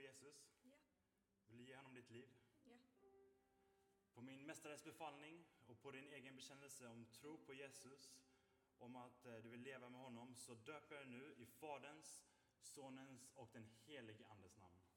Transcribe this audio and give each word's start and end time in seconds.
på 0.00 0.06
Jesus? 0.06 0.48
Ja. 0.62 0.76
Vill 1.46 1.58
du 1.58 1.64
ge 1.64 1.76
honom 1.76 1.94
ditt 1.94 2.10
liv? 2.10 2.28
Ja. 2.64 2.78
På 4.14 4.20
min 4.20 4.46
mästares 4.46 4.84
befallning 4.84 5.44
och 5.66 5.80
på 5.80 5.90
din 5.90 6.06
egen 6.06 6.36
bekännelse 6.36 6.86
om 6.86 7.06
tro 7.06 7.38
på 7.38 7.54
Jesus, 7.54 8.14
om 8.78 8.96
att 8.96 9.26
eh, 9.26 9.34
du 9.34 9.48
vill 9.48 9.60
leva 9.60 9.88
med 9.88 10.00
honom, 10.00 10.36
så 10.36 10.54
döper 10.54 10.94
jag 10.94 11.04
dig 11.06 11.12
nu 11.18 11.34
i 11.38 11.46
Faderns, 11.46 12.22
Sonens 12.60 13.30
och 13.34 13.50
den 13.52 13.64
helige 13.64 14.26
Andes 14.28 14.56
namn. 14.56 14.89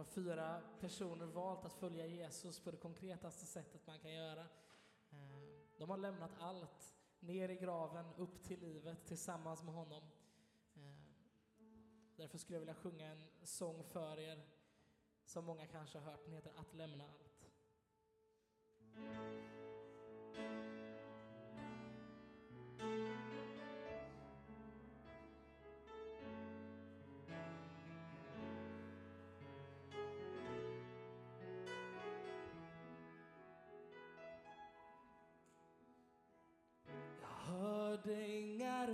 Nu 0.00 0.04
har 0.04 0.10
fyra 0.10 0.62
personer 0.80 1.26
valt 1.26 1.64
att 1.64 1.72
följa 1.72 2.06
Jesus 2.06 2.60
på 2.60 2.70
det 2.70 2.76
konkretaste 2.76 3.46
sättet 3.46 3.86
man 3.86 3.98
kan 3.98 4.12
göra. 4.12 4.40
Eh, 5.10 5.18
de 5.78 5.90
har 5.90 5.96
lämnat 5.96 6.30
allt, 6.40 6.94
ner 7.18 7.48
i 7.48 7.56
graven, 7.56 8.06
upp 8.16 8.42
till 8.42 8.60
livet 8.60 9.06
tillsammans 9.06 9.62
med 9.62 9.74
honom. 9.74 10.02
Eh, 10.74 10.82
därför 12.16 12.38
skulle 12.38 12.56
jag 12.56 12.60
vilja 12.60 12.74
sjunga 12.74 13.06
en 13.06 13.26
sång 13.42 13.84
för 13.84 14.18
er 14.18 14.42
som 15.24 15.44
många 15.44 15.66
kanske 15.66 15.98
har 15.98 16.10
hört. 16.10 16.24
Den 16.24 16.34
heter 16.34 16.52
Att 16.56 16.74
lämna 16.74 17.04
allt. 17.04 17.50
Jag 22.78 23.09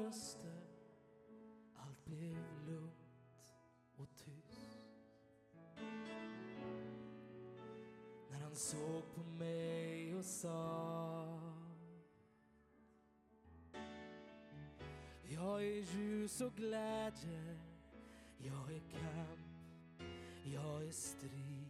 röster, 0.07 0.63
allt 1.75 2.05
blev 2.05 2.37
lugnt 2.67 3.55
och 3.97 4.09
tyst. 4.17 4.79
När 8.31 8.41
han 8.41 8.57
såg 8.57 9.03
på 9.15 9.21
mig 9.23 10.15
och 10.15 10.25
sa 10.25 11.41
Jag 15.29 15.63
är 15.63 15.97
ljus 15.97 16.41
och 16.41 16.55
glädje, 16.55 17.57
jag 18.39 18.73
är 18.73 18.81
kamp, 18.81 20.11
jag 20.45 20.85
är 20.85 20.93
strid. 20.93 21.67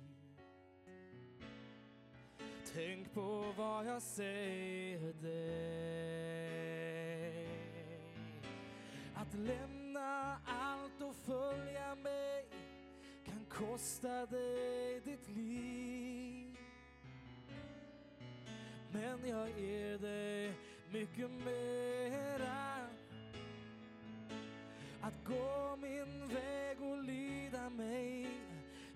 Tänk 2.74 3.14
på 3.14 3.54
vad 3.56 3.86
jag 3.86 4.02
säger 4.02 5.12
dig. 5.12 6.25
Lämna 9.36 10.38
allt 10.46 11.02
och 11.02 11.14
följa 11.14 11.94
mig 11.94 12.48
kan 13.24 13.44
kosta 13.48 14.26
dig 14.26 15.00
ditt 15.00 15.28
liv. 15.28 16.56
Men 18.92 19.28
jag 19.28 19.60
ger 19.60 19.98
dig 19.98 20.52
mycket 20.92 21.30
mera. 21.30 22.86
Att 25.00 25.24
gå 25.24 25.76
min 25.76 26.28
väg 26.28 26.80
och 26.80 27.02
lyda 27.02 27.70
mig 27.70 28.26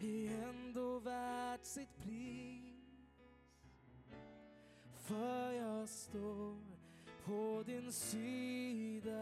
är 0.00 0.48
ändå 0.48 0.98
värt 0.98 1.64
sitt 1.64 1.96
pris. 1.96 2.60
För 4.98 5.52
jag 5.52 5.88
står 5.88 6.56
på 7.24 7.62
din 7.66 7.92
sida. 7.92 9.20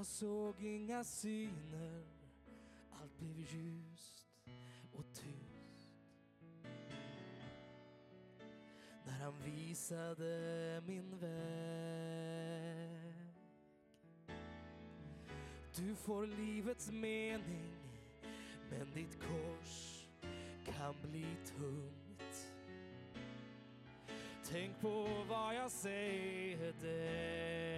Jag 0.00 0.06
såg 0.06 0.54
inga 0.64 1.04
syner, 1.04 2.02
allt 2.90 3.18
blev 3.18 3.38
ljust 3.38 4.26
och 4.92 5.04
tyst. 5.14 5.88
När 9.06 9.12
han 9.12 9.34
visade 9.44 10.82
min 10.86 11.18
väg. 11.18 12.90
Du 15.76 15.94
får 15.94 16.26
livets 16.26 16.90
mening, 16.90 17.72
men 18.70 18.90
ditt 18.94 19.18
kors 19.20 20.06
kan 20.64 20.94
bli 21.02 21.26
tungt. 21.58 22.52
Tänk 24.44 24.80
på 24.80 25.24
vad 25.28 25.54
jag 25.54 25.70
säger 25.70 26.72
dig 26.82 27.69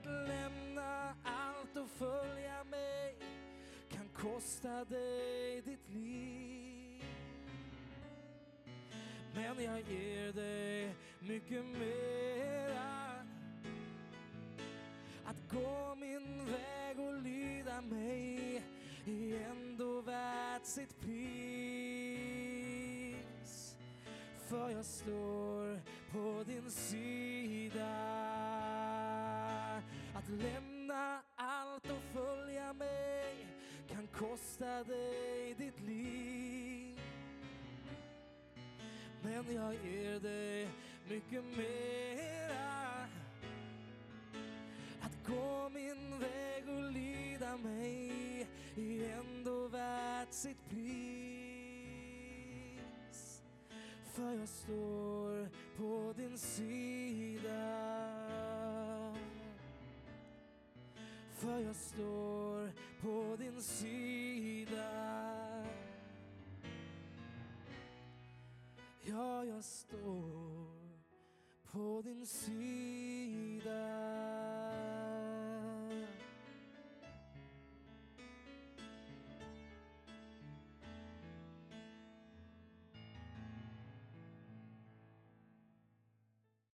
att 0.00 0.06
lämna 0.28 1.14
allt 1.24 1.76
och 1.76 1.90
följa 1.90 2.64
mig 2.64 3.16
kan 3.88 4.08
kosta 4.08 4.84
dig 4.84 5.62
ditt 5.62 5.88
liv. 5.88 7.04
Men 9.34 9.64
jag 9.64 9.80
ger 9.80 10.32
dig 10.32 10.94
mycket 11.20 11.64
mera. 11.64 13.24
Att 15.24 15.50
gå 15.52 15.94
min 15.94 16.46
väg 16.46 16.98
och 16.98 17.22
lyda 17.22 17.80
mig 17.80 18.62
är 19.06 19.40
ändå 19.50 20.00
värt 20.00 20.64
sitt 20.64 21.00
pris. 21.00 21.10
För 24.48 24.70
jag 24.70 24.84
står 24.84 25.80
på 26.12 26.44
din 26.46 26.70
sida. 26.70 28.29
Lämna 30.38 31.22
allt 31.36 31.90
och 31.90 32.02
följa 32.12 32.72
mig 32.72 33.46
kan 33.88 34.06
kosta 34.06 34.84
dig 34.84 35.54
ditt 35.58 35.80
liv. 35.80 37.00
Men 39.22 39.54
jag 39.54 39.74
ger 39.74 40.20
dig 40.20 40.68
mycket 41.08 41.44
mera. 41.44 43.06
Att 45.00 45.26
gå 45.26 45.68
min 45.68 46.18
väg 46.18 46.68
och 46.68 46.92
lyda 46.92 47.56
mig 47.56 48.46
är 48.76 49.18
ändå 49.18 49.68
värt 49.68 50.32
sitt 50.32 50.68
pris. 50.68 50.80
För 54.14 54.32
jag 54.32 54.48
står 54.48 55.48
på 55.76 56.12
din 56.16 56.38
sida. 56.38 58.19
För 61.40 61.58
jag 61.58 61.76
står 61.76 62.72
på 63.00 63.36
din 63.36 63.62
sida. 63.62 64.84
Ja, 69.02 69.44
jag 69.44 69.64
står 69.64 71.00
på 71.72 72.02
din 72.02 72.26
sida. 72.26 73.70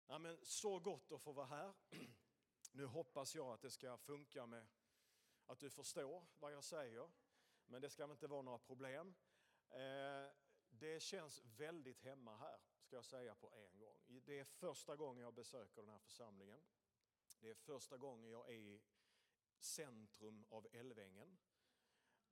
Ja, 0.08 0.20
men 0.20 0.38
så 0.42 0.80
gott 0.80 1.12
att 1.12 1.22
få 1.22 1.32
vara 1.32 1.46
här. 1.46 1.74
Nu 2.76 2.86
hoppas 2.86 3.36
jag 3.36 3.48
att 3.54 3.62
det 3.62 3.72
ska 3.72 3.98
funka 3.98 4.46
med 4.46 4.68
att 5.46 5.60
du 5.60 5.70
förstår 5.70 6.26
vad 6.40 6.54
jag 6.54 6.64
säger. 6.64 7.12
Men 7.66 7.82
det 7.82 7.90
ska 7.90 8.04
inte 8.04 8.28
vara 8.28 8.42
några 8.42 8.58
problem. 8.58 9.16
Eh, 9.70 10.28
det 10.70 11.00
känns 11.02 11.42
väldigt 11.44 12.02
hemma 12.02 12.38
här, 12.38 12.60
ska 12.80 12.96
jag 12.96 13.06
säga 13.06 13.36
på 13.36 13.52
en 13.52 13.78
gång. 13.78 14.22
Det 14.26 14.40
är 14.40 14.44
första 14.44 14.96
gången 14.96 15.24
jag 15.24 15.34
besöker 15.34 15.82
den 15.82 15.90
här 15.92 16.00
församlingen. 16.00 16.64
Det 17.40 17.50
är 17.50 17.56
första 17.56 17.98
gången 17.98 18.30
jag 18.30 18.50
är 18.50 18.54
i 18.54 18.82
centrum 19.60 20.46
av 20.50 20.68
Älvängen. 20.72 21.38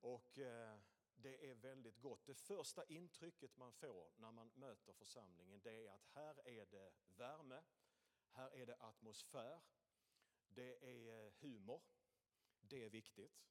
Och 0.00 0.38
eh, 0.38 0.78
det 1.14 1.50
är 1.50 1.54
väldigt 1.54 1.98
gott. 1.98 2.26
Det 2.26 2.34
första 2.34 2.84
intrycket 2.84 3.56
man 3.56 3.72
får 3.72 4.12
när 4.16 4.30
man 4.30 4.50
möter 4.54 4.92
församlingen 4.92 5.60
det 5.62 5.86
är 5.86 5.90
att 5.90 6.06
här 6.06 6.48
är 6.48 6.66
det 6.66 6.92
värme, 7.08 7.62
här 8.30 8.54
är 8.54 8.66
det 8.66 8.76
atmosfär, 8.76 9.60
det 10.54 10.76
är 10.82 11.26
eh, 11.26 11.32
humor, 11.40 11.82
det 12.60 12.84
är 12.84 12.90
viktigt. 12.90 13.44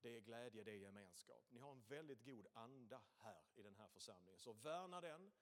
Det 0.00 0.16
är 0.16 0.20
glädje, 0.20 0.64
det 0.64 0.70
är 0.72 0.76
gemenskap. 0.76 1.44
Ni 1.50 1.60
har 1.60 1.72
en 1.72 1.82
väldigt 1.82 2.24
god 2.24 2.46
anda 2.52 3.02
här 3.16 3.42
i 3.54 3.62
den 3.62 3.76
här 3.76 3.88
församlingen. 3.88 4.38
Så 4.38 4.52
värna 4.52 5.00
den, 5.00 5.32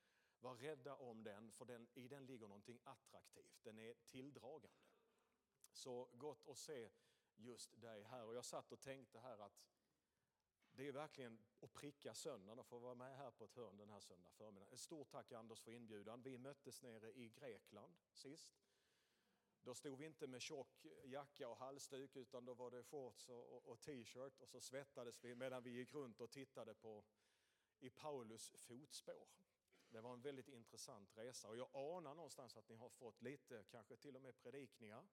var 0.40 0.54
rädda 0.54 0.96
om 0.96 1.24
den, 1.24 1.52
för 1.52 1.64
den, 1.64 1.88
i 1.94 2.08
den 2.08 2.26
ligger 2.26 2.48
någonting 2.48 2.80
attraktivt. 2.84 3.62
Den 3.62 3.78
är 3.78 3.94
tilldragande. 3.94 4.68
Så 5.72 6.08
gott 6.12 6.48
att 6.48 6.58
se 6.58 6.90
just 7.36 7.80
dig 7.80 8.02
här. 8.02 8.26
Och 8.26 8.34
jag 8.34 8.44
satt 8.44 8.72
och 8.72 8.80
tänkte 8.80 9.18
här 9.18 9.38
att 9.38 9.66
det 10.70 10.88
är 10.88 10.92
verkligen 10.92 11.38
att 11.60 11.72
pricka 11.72 12.14
söndagen 12.14 12.58
och 12.58 12.66
få 12.66 12.78
vara 12.78 12.94
med 12.94 13.16
här 13.16 13.30
på 13.30 13.44
ett 13.44 13.54
hörn 13.54 13.76
den 13.76 13.90
här 13.90 14.00
söndag 14.00 14.30
förmiddagen. 14.30 14.72
Ett 14.72 14.80
stort 14.80 15.10
tack 15.10 15.32
Anders 15.32 15.60
för 15.62 15.72
inbjudan. 15.72 16.22
Vi 16.22 16.38
möttes 16.38 16.82
nere 16.82 17.12
i 17.12 17.28
Grekland 17.28 17.94
sist. 18.12 18.61
Då 19.64 19.74
stod 19.74 19.98
vi 19.98 20.06
inte 20.06 20.26
med 20.26 20.42
tjock 20.42 20.86
jacka 21.04 21.48
och 21.48 21.56
halsduk 21.56 22.16
utan 22.16 22.44
då 22.44 22.54
var 22.54 22.70
det 22.70 22.82
shorts 22.82 23.28
och, 23.28 23.56
och, 23.56 23.68
och 23.68 23.80
t-shirt 23.80 24.40
och 24.40 24.48
så 24.48 24.60
svettades 24.60 25.24
vi 25.24 25.34
medan 25.34 25.62
vi 25.62 25.70
gick 25.70 25.94
runt 25.94 26.20
och 26.20 26.30
tittade 26.30 26.74
på 26.74 27.04
i 27.80 27.90
Paulus 27.90 28.52
fotspår. 28.56 29.28
Det 29.88 30.00
var 30.00 30.12
en 30.12 30.20
väldigt 30.22 30.48
intressant 30.48 31.18
resa 31.18 31.48
och 31.48 31.56
jag 31.56 31.68
anar 31.72 32.14
någonstans 32.14 32.56
att 32.56 32.68
ni 32.68 32.74
har 32.74 32.88
fått 32.88 33.22
lite, 33.22 33.64
kanske 33.70 33.96
till 33.96 34.16
och 34.16 34.22
med 34.22 34.38
predikningar 34.38 35.04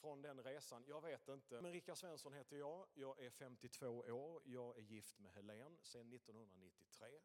från 0.00 0.22
den 0.22 0.42
resan. 0.42 0.84
Jag 0.86 1.00
vet 1.00 1.28
inte. 1.28 1.60
Men 1.60 1.72
Rickard 1.72 1.98
Svensson 1.98 2.32
heter 2.32 2.56
jag. 2.56 2.86
Jag 2.94 3.20
är 3.20 3.30
52 3.30 3.88
år. 3.88 4.42
Jag 4.44 4.78
är 4.78 4.82
gift 4.82 5.18
med 5.18 5.32
Helen 5.32 5.78
sedan 5.82 6.12
1993. 6.12 7.20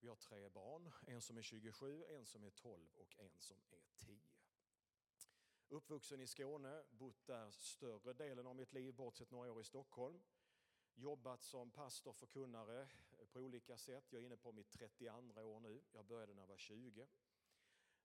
Vi 0.00 0.08
har 0.08 0.16
tre 0.16 0.48
barn. 0.48 0.90
En 1.06 1.22
som 1.22 1.38
är 1.38 1.42
27, 1.42 2.04
en 2.04 2.26
som 2.26 2.44
är 2.44 2.50
12 2.50 2.88
och 2.96 3.18
en 3.18 3.38
som 3.38 3.56
är 3.70 3.82
10. 3.96 4.37
Uppvuxen 5.70 6.20
i 6.20 6.26
Skåne, 6.26 6.84
bott 6.90 7.26
där 7.26 7.50
större 7.50 8.12
delen 8.12 8.46
av 8.46 8.56
mitt 8.56 8.72
liv, 8.72 8.94
bortsett 8.94 9.30
några 9.30 9.52
år 9.52 9.60
i 9.60 9.64
Stockholm. 9.64 10.22
Jobbat 10.94 11.42
som 11.42 11.70
pastor, 11.70 12.12
förkunnare 12.12 12.80
eh, 13.18 13.26
på 13.26 13.40
olika 13.40 13.76
sätt. 13.76 14.12
Jag 14.12 14.22
är 14.22 14.26
inne 14.26 14.36
på 14.36 14.52
mitt 14.52 14.70
32 14.70 15.42
år 15.42 15.60
nu. 15.60 15.82
Jag 15.92 16.04
började 16.04 16.34
när 16.34 16.42
jag 16.42 16.46
var 16.46 16.56
20. 16.56 17.08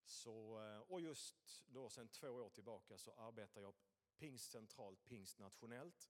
Så, 0.06 0.62
eh, 0.62 0.80
och 0.80 1.01
just 1.01 1.63
då 1.68 1.89
sedan 1.89 2.07
två 2.07 2.30
år 2.30 2.50
tillbaka 2.50 2.98
så 2.98 3.12
arbetar 3.12 3.62
jag 3.62 3.75
pingstcentralt, 4.18 5.06
pingstnationellt 5.06 6.09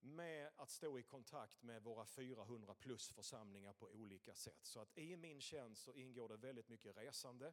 med 0.00 0.50
att 0.56 0.70
stå 0.70 0.98
i 0.98 1.02
kontakt 1.02 1.62
med 1.62 1.82
våra 1.82 2.06
400 2.06 2.74
plus 2.74 3.08
församlingar 3.08 3.72
på 3.72 3.86
olika 3.86 4.34
sätt. 4.34 4.64
Så 4.64 4.80
att 4.80 4.98
i 4.98 5.16
min 5.16 5.40
tjänst 5.40 5.82
så 5.82 5.94
ingår 5.94 6.28
det 6.28 6.36
väldigt 6.36 6.68
mycket 6.68 6.96
resande, 6.96 7.52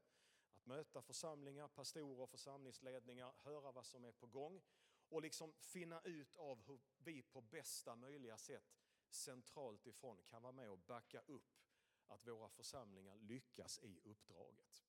att 0.64 0.68
möta 0.68 1.02
församlingar, 1.02 1.68
pastorer, 1.68 2.28
församlingsledningar, 2.28 3.34
höra 3.44 3.72
vad 3.72 3.86
som 3.86 4.06
är 4.06 4.12
på 4.12 4.28
gång 4.28 4.62
och 5.10 5.22
liksom 5.22 5.54
finna 5.60 6.02
ut 6.02 6.36
av 6.36 6.64
hur 6.68 6.80
vi 6.98 7.22
på 7.22 7.42
bästa 7.42 7.96
möjliga 7.96 8.38
sätt 8.38 8.80
centralt 9.10 9.88
ifrån 9.88 10.24
kan 10.24 10.42
vara 10.42 10.52
med 10.52 10.70
och 10.70 10.80
backa 10.80 11.22
upp 11.22 11.60
att 12.08 12.28
våra 12.28 12.50
församlingar 12.50 13.18
lyckas 13.18 13.80
i 13.80 14.00
uppdraget. 14.04 14.84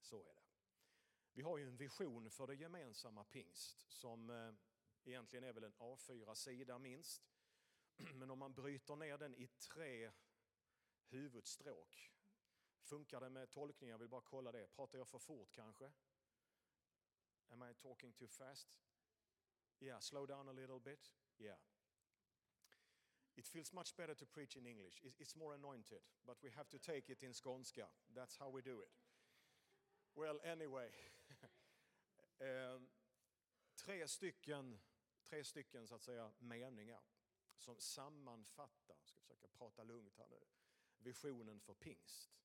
Så 0.00 0.20
är 0.20 0.34
det. 0.34 0.42
Vi 1.32 1.42
har 1.42 1.58
ju 1.58 1.68
en 1.68 1.76
vision 1.76 2.30
för 2.30 2.46
det 2.46 2.54
gemensamma 2.54 3.24
pingst 3.24 3.90
som 3.90 4.30
eh, 4.30 4.52
egentligen 5.04 5.44
är 5.44 5.52
väl 5.52 5.64
en 5.64 5.74
A4-sida 5.74 6.78
minst. 6.78 7.30
Men 8.14 8.30
om 8.30 8.38
man 8.38 8.54
bryter 8.54 8.96
ner 8.96 9.18
den 9.18 9.34
i 9.34 9.46
tre 9.46 10.12
huvudstråk. 11.08 12.13
Funkar 12.84 13.20
det 13.20 13.30
med 13.30 13.50
tolkning? 13.50 13.90
Jag 13.90 13.98
vill 13.98 14.08
bara 14.08 14.20
kolla 14.20 14.52
det. 14.52 14.66
Pratar 14.66 14.98
jag 14.98 15.08
för 15.08 15.18
fort 15.18 15.52
kanske? 15.52 15.92
Am 17.48 17.62
I 17.62 17.74
talking 17.74 18.12
too 18.12 18.28
fast? 18.28 18.78
Yeah, 19.80 20.00
slow 20.00 20.26
down 20.26 20.48
a 20.48 20.52
little 20.52 20.80
bit. 20.80 21.12
Yeah. 21.38 21.58
It 23.36 23.48
feels 23.48 23.72
much 23.72 23.96
better 23.96 24.14
to 24.14 24.26
preach 24.26 24.56
in 24.56 24.66
English. 24.66 25.00
It's 25.18 25.36
more 25.38 25.54
anointed, 25.54 26.02
but 26.26 26.42
we 26.42 26.50
have 26.50 26.68
to 26.70 26.78
take 26.78 27.12
it 27.12 27.22
in 27.22 27.34
skånska. 27.34 27.86
That's 28.14 28.36
how 28.38 28.50
we 28.56 28.62
do 28.62 28.82
it. 28.82 28.92
Well, 30.14 30.40
anyway. 30.52 30.88
um, 32.40 32.88
tre 33.84 34.08
stycken, 34.08 34.78
tre 35.22 35.44
stycken 35.44 35.86
så 35.86 35.94
att 35.94 36.02
säga, 36.02 36.32
meningar 36.38 37.02
som 37.56 37.80
sammanfattar, 37.80 38.96
ska 39.04 39.20
försöka 39.20 39.48
prata 39.48 39.84
lugnt 39.84 40.16
här 40.16 40.28
nu, 40.28 40.40
visionen 40.98 41.60
för 41.60 41.74
pingst 41.74 42.43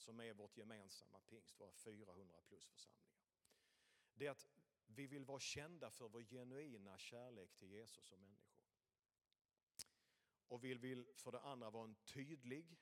som 0.00 0.20
är 0.20 0.32
vårt 0.32 0.56
gemensamma 0.56 1.20
pingst, 1.20 1.60
våra 1.60 1.72
400 1.72 2.40
plus 2.48 2.66
församlingar. 2.66 3.20
Det 4.14 4.26
är 4.26 4.30
att 4.30 4.46
vi 4.86 5.06
vill 5.06 5.24
vara 5.24 5.40
kända 5.40 5.90
för 5.90 6.08
vår 6.08 6.22
genuina 6.22 6.98
kärlek 6.98 7.54
till 7.54 7.70
Jesus 7.70 8.06
som 8.06 8.20
människor. 8.20 8.60
Och 10.48 10.64
vi 10.64 10.74
vill 10.74 11.06
för 11.14 11.32
det 11.32 11.40
andra 11.40 11.70
vara 11.70 11.84
en 11.84 11.94
tydlig 11.94 12.78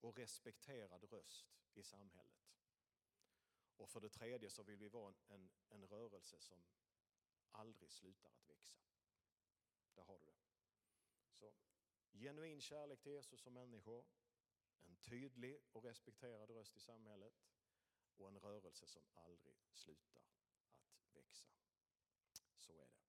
och 0.00 0.16
respekterad 0.16 1.04
röst 1.04 1.46
i 1.74 1.82
samhället. 1.82 2.52
Och 3.76 3.88
för 3.88 4.00
det 4.00 4.08
tredje 4.08 4.50
så 4.50 4.62
vill 4.62 4.76
vi 4.76 4.88
vara 4.88 5.14
en, 5.28 5.50
en 5.68 5.86
rörelse 5.86 6.40
som 6.40 6.64
aldrig 7.50 7.92
slutar 7.92 8.30
att 8.30 8.48
växa. 8.48 8.78
Där 9.94 10.02
har 10.02 10.18
du 10.18 10.26
det. 10.26 10.38
Så 11.32 11.54
genuin 12.12 12.60
kärlek 12.60 13.00
till 13.00 13.12
Jesus 13.12 13.40
som 13.40 13.54
människor, 13.54 14.04
en 14.84 14.96
tydlig 14.96 15.60
och 15.72 15.84
respekterad 15.84 16.50
röst 16.50 16.76
i 16.76 16.80
samhället 16.80 17.34
och 18.16 18.28
en 18.28 18.40
rörelse 18.40 18.86
som 18.86 19.02
aldrig 19.14 19.56
slutar 19.72 20.22
att 20.96 21.16
växa. 21.16 21.48
Så 22.56 22.72
är 22.72 22.86
det. 22.86 23.02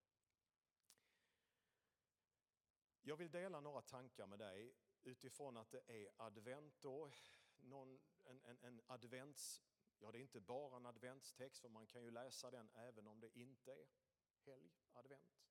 Jag 3.02 3.18
vill 3.18 3.31
dela 3.31 3.60
några 3.60 3.81
tankar 3.81 4.28
med 4.28 4.40
dig 4.40 4.75
utifrån 5.04 5.58
att 5.58 5.72
det 5.72 5.84
är 5.88 6.10
advent 6.18 6.81
då, 6.81 7.12
någon, 7.58 8.00
en, 8.24 8.42
en, 8.46 8.58
en 8.62 8.81
advents 8.88 9.62
Ja, 10.04 10.12
det 10.12 10.19
är 10.19 10.22
inte 10.22 10.40
bara 10.40 10.78
en 10.78 10.86
adventstext, 10.86 11.62
för 11.62 11.69
man 11.69 11.88
kan 11.88 12.04
ju 12.04 12.12
läsa 12.12 12.52
den 12.52 12.69
även 12.74 13.08
om 13.08 13.19
det 13.19 13.38
inte 13.38 13.72
är 13.72 13.88
helg, 14.46 14.72
advent. 14.94 15.44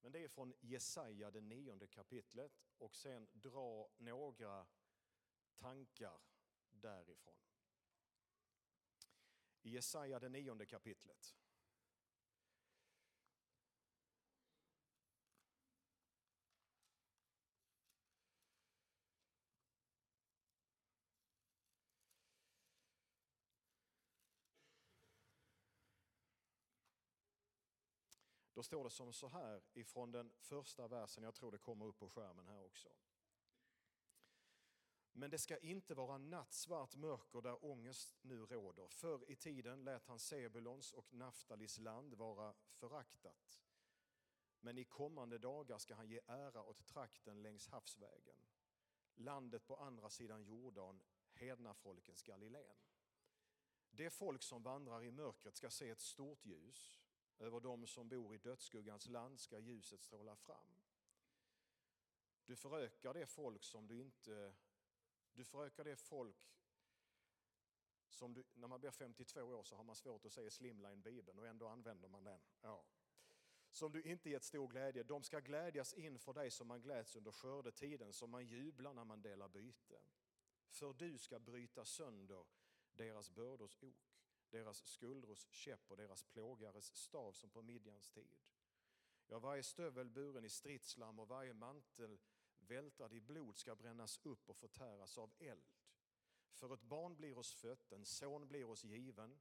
Men 0.00 0.12
det 0.12 0.24
är 0.24 0.28
från 0.28 0.54
Jesaja, 0.60 1.30
det 1.30 1.40
nionde 1.40 1.86
kapitlet, 1.86 2.52
och 2.78 2.96
sen 2.96 3.28
dra 3.32 3.88
några 3.96 4.66
tankar 5.56 6.20
därifrån. 6.70 7.34
I 9.62 9.70
Jesaja, 9.70 10.18
det 10.18 10.28
nionde 10.28 10.66
kapitlet. 10.66 11.34
Då 28.56 28.62
står 28.62 28.84
det 28.84 28.90
som 28.90 29.12
så 29.12 29.28
här 29.28 29.62
ifrån 29.72 30.12
den 30.12 30.32
första 30.38 30.88
versen, 30.88 31.24
jag 31.24 31.34
tror 31.34 31.52
det 31.52 31.58
kommer 31.58 31.86
upp 31.86 31.98
på 31.98 32.10
skärmen 32.10 32.48
här 32.48 32.64
också. 32.64 32.88
Men 35.18 35.30
det 35.30 35.38
ska 35.38 35.58
inte 35.58 35.94
vara 35.94 36.18
nattsvart 36.18 36.96
mörker 36.96 37.40
där 37.40 37.64
ångest 37.64 38.16
nu 38.22 38.46
råder. 38.46 38.88
Förr 38.88 39.30
i 39.30 39.36
tiden 39.36 39.84
lät 39.84 40.06
han 40.06 40.18
Sebulons 40.18 40.92
och 40.92 41.14
Naftalis 41.14 41.78
land 41.78 42.14
vara 42.14 42.54
föraktat. 42.70 43.62
Men 44.60 44.78
i 44.78 44.84
kommande 44.84 45.38
dagar 45.38 45.78
ska 45.78 45.94
han 45.94 46.08
ge 46.08 46.20
ära 46.26 46.62
åt 46.62 46.86
trakten 46.86 47.42
längs 47.42 47.68
havsvägen. 47.68 48.36
Landet 49.14 49.66
på 49.66 49.76
andra 49.76 50.10
sidan 50.10 50.42
Jordan, 50.42 51.02
hednafolkens 51.32 52.22
Galileen. 52.22 52.76
Det 53.90 54.10
folk 54.10 54.42
som 54.42 54.62
vandrar 54.62 55.02
i 55.02 55.10
mörkret 55.10 55.56
ska 55.56 55.70
se 55.70 55.90
ett 55.90 56.00
stort 56.00 56.46
ljus. 56.46 57.00
Över 57.38 57.60
dem 57.60 57.86
som 57.86 58.08
bor 58.08 58.34
i 58.34 58.38
dödsskuggans 58.38 59.08
land 59.08 59.40
ska 59.40 59.58
ljuset 59.58 60.02
stråla 60.02 60.36
fram. 60.36 60.80
Du 62.46 62.56
förökar 62.56 63.14
det 63.14 63.26
folk 63.26 63.64
som 63.64 63.86
du 63.86 64.00
inte... 64.00 64.54
Du 65.36 65.44
förökar 65.44 65.84
det 65.84 65.96
folk 65.96 66.48
som 68.08 68.34
du, 68.34 68.44
när 68.54 68.68
man 68.68 68.80
blir 68.80 68.90
52 68.90 69.42
år 69.42 69.62
så 69.62 69.76
har 69.76 69.84
man 69.84 69.96
svårt 69.96 70.24
att 70.24 70.32
säga 70.32 70.50
slimline 70.50 71.02
bibeln 71.02 71.38
och 71.38 71.46
ändå 71.46 71.68
använder 71.68 72.08
man 72.08 72.24
den. 72.24 72.40
Ja. 72.60 72.84
Som 73.70 73.92
du 73.92 74.02
inte 74.02 74.30
gett 74.30 74.44
stor 74.44 74.68
glädje. 74.68 75.02
De 75.02 75.22
ska 75.22 75.40
glädjas 75.40 75.94
inför 75.94 76.32
dig 76.32 76.50
som 76.50 76.68
man 76.68 76.80
gläds 76.80 77.16
under 77.16 77.32
skördetiden, 77.32 78.12
som 78.12 78.30
man 78.30 78.46
jublar 78.46 78.94
när 78.94 79.04
man 79.04 79.22
delar 79.22 79.48
byte. 79.48 80.00
För 80.68 80.92
du 80.92 81.18
ska 81.18 81.38
bryta 81.38 81.84
sönder 81.84 82.46
deras 82.94 83.30
bördors 83.30 83.76
ok 83.82 83.94
deras 84.50 84.86
skuldros 84.86 85.46
käpp 85.50 85.90
och 85.90 85.96
deras 85.96 86.22
plågares 86.22 86.96
stav 86.96 87.32
som 87.32 87.50
på 87.50 87.62
Midjans 87.62 88.08
tid. 88.08 88.36
Ja, 89.26 89.38
varje 89.38 89.62
stövel 89.62 90.10
buren 90.10 90.44
i 90.44 90.48
stridslam 90.48 91.18
och 91.18 91.28
varje 91.28 91.54
mantel 91.54 92.18
vältrad 92.68 93.12
i 93.12 93.20
blod 93.20 93.56
ska 93.56 93.74
brännas 93.74 94.20
upp 94.22 94.48
och 94.48 94.56
förtäras 94.56 95.18
av 95.18 95.32
eld. 95.38 95.74
För 96.52 96.74
ett 96.74 96.82
barn 96.82 97.16
blir 97.16 97.38
oss 97.38 97.54
fött, 97.54 97.92
en 97.92 98.04
son 98.04 98.48
blir 98.48 98.64
oss 98.64 98.84
given. 98.84 99.38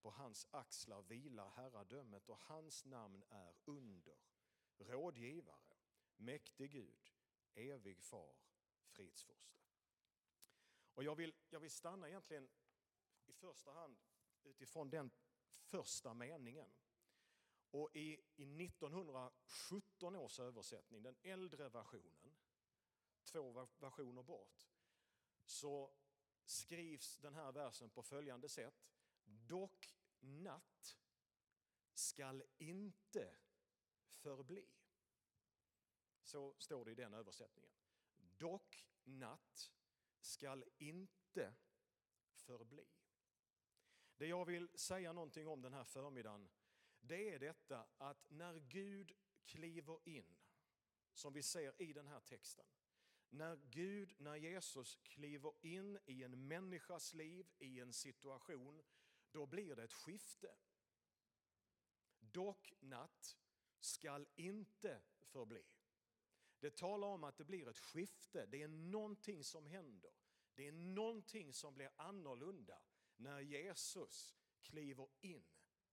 På 0.00 0.10
hans 0.10 0.46
axlar 0.50 1.02
vilar 1.02 1.48
herradömet 1.48 2.28
och 2.28 2.38
hans 2.38 2.84
namn 2.84 3.24
är 3.28 3.54
under, 3.64 4.18
rådgivare, 4.78 5.76
mäktig 6.16 6.70
Gud, 6.70 7.12
evig 7.54 7.98
far, 7.98 8.36
fridsfurste. 8.88 9.58
Och 10.94 11.04
jag 11.04 11.14
vill, 11.14 11.34
jag 11.50 11.60
vill 11.60 11.70
stanna 11.70 12.08
egentligen 12.08 12.48
i 13.26 13.32
första 13.32 13.72
hand 13.72 13.96
utifrån 14.44 14.90
den 14.90 15.10
första 15.58 16.14
meningen. 16.14 16.70
Och 17.70 17.96
i, 17.96 18.20
i 18.36 18.64
1917 18.64 20.16
års 20.16 20.40
översättning, 20.40 21.02
den 21.02 21.16
äldre 21.22 21.68
versionen, 21.68 22.27
två 23.32 23.66
versioner 23.78 24.22
bort, 24.22 24.68
så 25.44 25.92
skrivs 26.44 27.18
den 27.18 27.34
här 27.34 27.52
versen 27.52 27.90
på 27.90 28.02
följande 28.02 28.48
sätt. 28.48 28.88
Dock 29.24 29.94
natt 30.20 30.98
skall 31.94 32.44
inte 32.58 33.36
förbli. 34.10 34.68
Så 36.22 36.54
står 36.58 36.84
det 36.84 36.90
i 36.90 36.94
den 36.94 37.14
översättningen. 37.14 37.72
Dock 38.16 38.86
natt 39.04 39.72
skall 40.20 40.64
inte 40.78 41.54
förbli. 42.32 42.86
Det 44.16 44.26
jag 44.26 44.44
vill 44.44 44.68
säga 44.74 45.12
någonting 45.12 45.46
om 45.46 45.62
den 45.62 45.72
här 45.72 45.84
förmiddagen, 45.84 46.48
det 47.00 47.34
är 47.34 47.38
detta 47.38 47.86
att 47.98 48.30
när 48.30 48.58
Gud 48.58 49.16
kliver 49.44 50.08
in, 50.08 50.36
som 51.12 51.32
vi 51.32 51.42
ser 51.42 51.82
i 51.82 51.92
den 51.92 52.06
här 52.06 52.20
texten, 52.20 52.66
när 53.30 53.56
Gud, 53.70 54.14
när 54.18 54.36
Jesus 54.36 54.96
kliver 55.02 55.52
in 55.60 55.98
i 56.06 56.22
en 56.22 56.48
människas 56.48 57.14
liv, 57.14 57.46
i 57.58 57.80
en 57.80 57.92
situation, 57.92 58.82
då 59.30 59.46
blir 59.46 59.76
det 59.76 59.84
ett 59.84 59.92
skifte. 59.92 60.54
Dock 62.20 62.72
natt 62.80 63.36
skall 63.80 64.26
inte 64.36 65.00
förbli. 65.20 65.64
Det 66.60 66.76
talar 66.76 67.08
om 67.08 67.24
att 67.24 67.36
det 67.36 67.44
blir 67.44 67.68
ett 67.68 67.78
skifte, 67.78 68.46
det 68.46 68.62
är 68.62 68.68
någonting 68.68 69.44
som 69.44 69.66
händer. 69.66 70.12
Det 70.54 70.66
är 70.68 70.72
någonting 70.72 71.52
som 71.52 71.74
blir 71.74 71.90
annorlunda 71.96 72.82
när 73.16 73.40
Jesus 73.40 74.36
kliver 74.62 75.08
in 75.20 75.44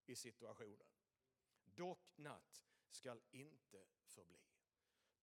i 0.05 0.15
situationen. 0.15 0.87
Dock 1.63 2.17
natt 2.17 2.65
skall 2.89 3.21
inte 3.31 3.87
förbli. 4.07 4.44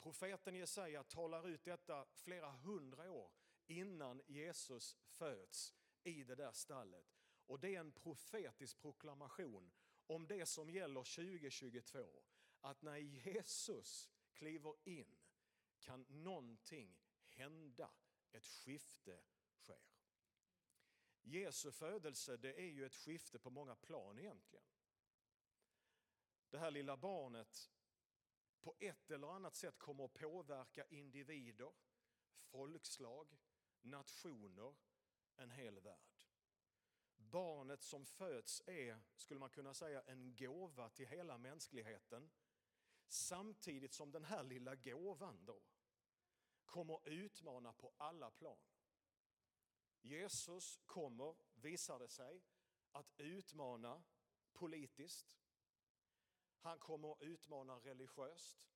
Profeten 0.03 0.55
Jesaja 0.55 1.03
talar 1.03 1.49
ut 1.49 1.65
detta 1.65 2.07
flera 2.15 2.51
hundra 2.51 3.11
år 3.11 3.33
innan 3.67 4.23
Jesus 4.27 4.97
föds 5.05 5.75
i 6.03 6.25
det 6.25 6.35
där 6.35 6.53
stallet. 6.53 7.07
Och 7.47 7.61
det 7.61 7.75
är 7.75 7.81
en 7.81 7.93
profetisk 7.93 8.81
proklamation 8.81 9.73
om 10.07 10.27
det 10.27 10.47
som 10.47 10.71
gäller 10.71 11.01
2022. 11.01 11.99
Att 12.61 12.83
när 12.83 12.97
Jesus 12.97 14.11
kliver 14.33 14.75
in 14.85 15.17
kan 15.79 16.07
någonting 16.09 16.97
hända, 17.27 17.91
ett 18.33 18.47
skifte 18.47 19.21
sker. 19.55 19.81
Jesu 21.23 21.73
födelse 21.73 22.37
det 22.37 22.61
är 22.61 22.71
ju 22.71 22.87
ett 22.87 22.95
skifte 22.95 23.39
på 23.39 23.51
många 23.51 23.77
plan 23.77 24.19
egentligen. 24.19 24.67
Det 26.51 26.59
här 26.59 26.71
lilla 26.71 26.97
barnet 26.97 27.71
på 28.63 28.75
ett 28.79 29.11
eller 29.11 29.29
annat 29.29 29.57
sätt 29.57 29.79
kommer 29.79 30.05
att 30.05 30.15
påverka 30.15 30.85
individer, 30.85 31.73
folkslag, 32.41 33.39
nationer, 33.81 34.75
en 35.37 35.51
hel 35.51 35.81
värld. 35.81 36.23
Barnet 37.17 37.83
som 37.83 38.07
föds 38.07 38.63
är, 38.67 39.01
skulle 39.17 39.41
man 39.41 39.51
kunna 39.51 39.75
säga, 39.75 40.03
en 40.03 40.37
gåva 40.37 40.89
till 40.89 41.07
hela 41.07 41.39
mänskligheten. 41.39 42.31
Samtidigt 43.09 43.93
som 43.93 44.11
den 44.11 44.25
här 44.25 44.43
lilla 44.43 44.75
gåvan 44.75 45.45
då 45.45 45.63
kommer 46.65 47.09
utmana 47.09 47.73
på 47.73 47.93
alla 47.97 48.31
plan. 48.31 48.59
Jesus 50.01 50.81
kommer, 50.87 51.37
visar 51.55 51.99
det 51.99 52.09
sig, 52.09 52.43
att 52.93 53.13
utmana 53.17 54.03
politiskt. 54.53 55.42
Han 56.63 56.79
kommer 56.79 57.13
att 57.13 57.23
utmana 57.23 57.75
religiöst. 57.75 58.67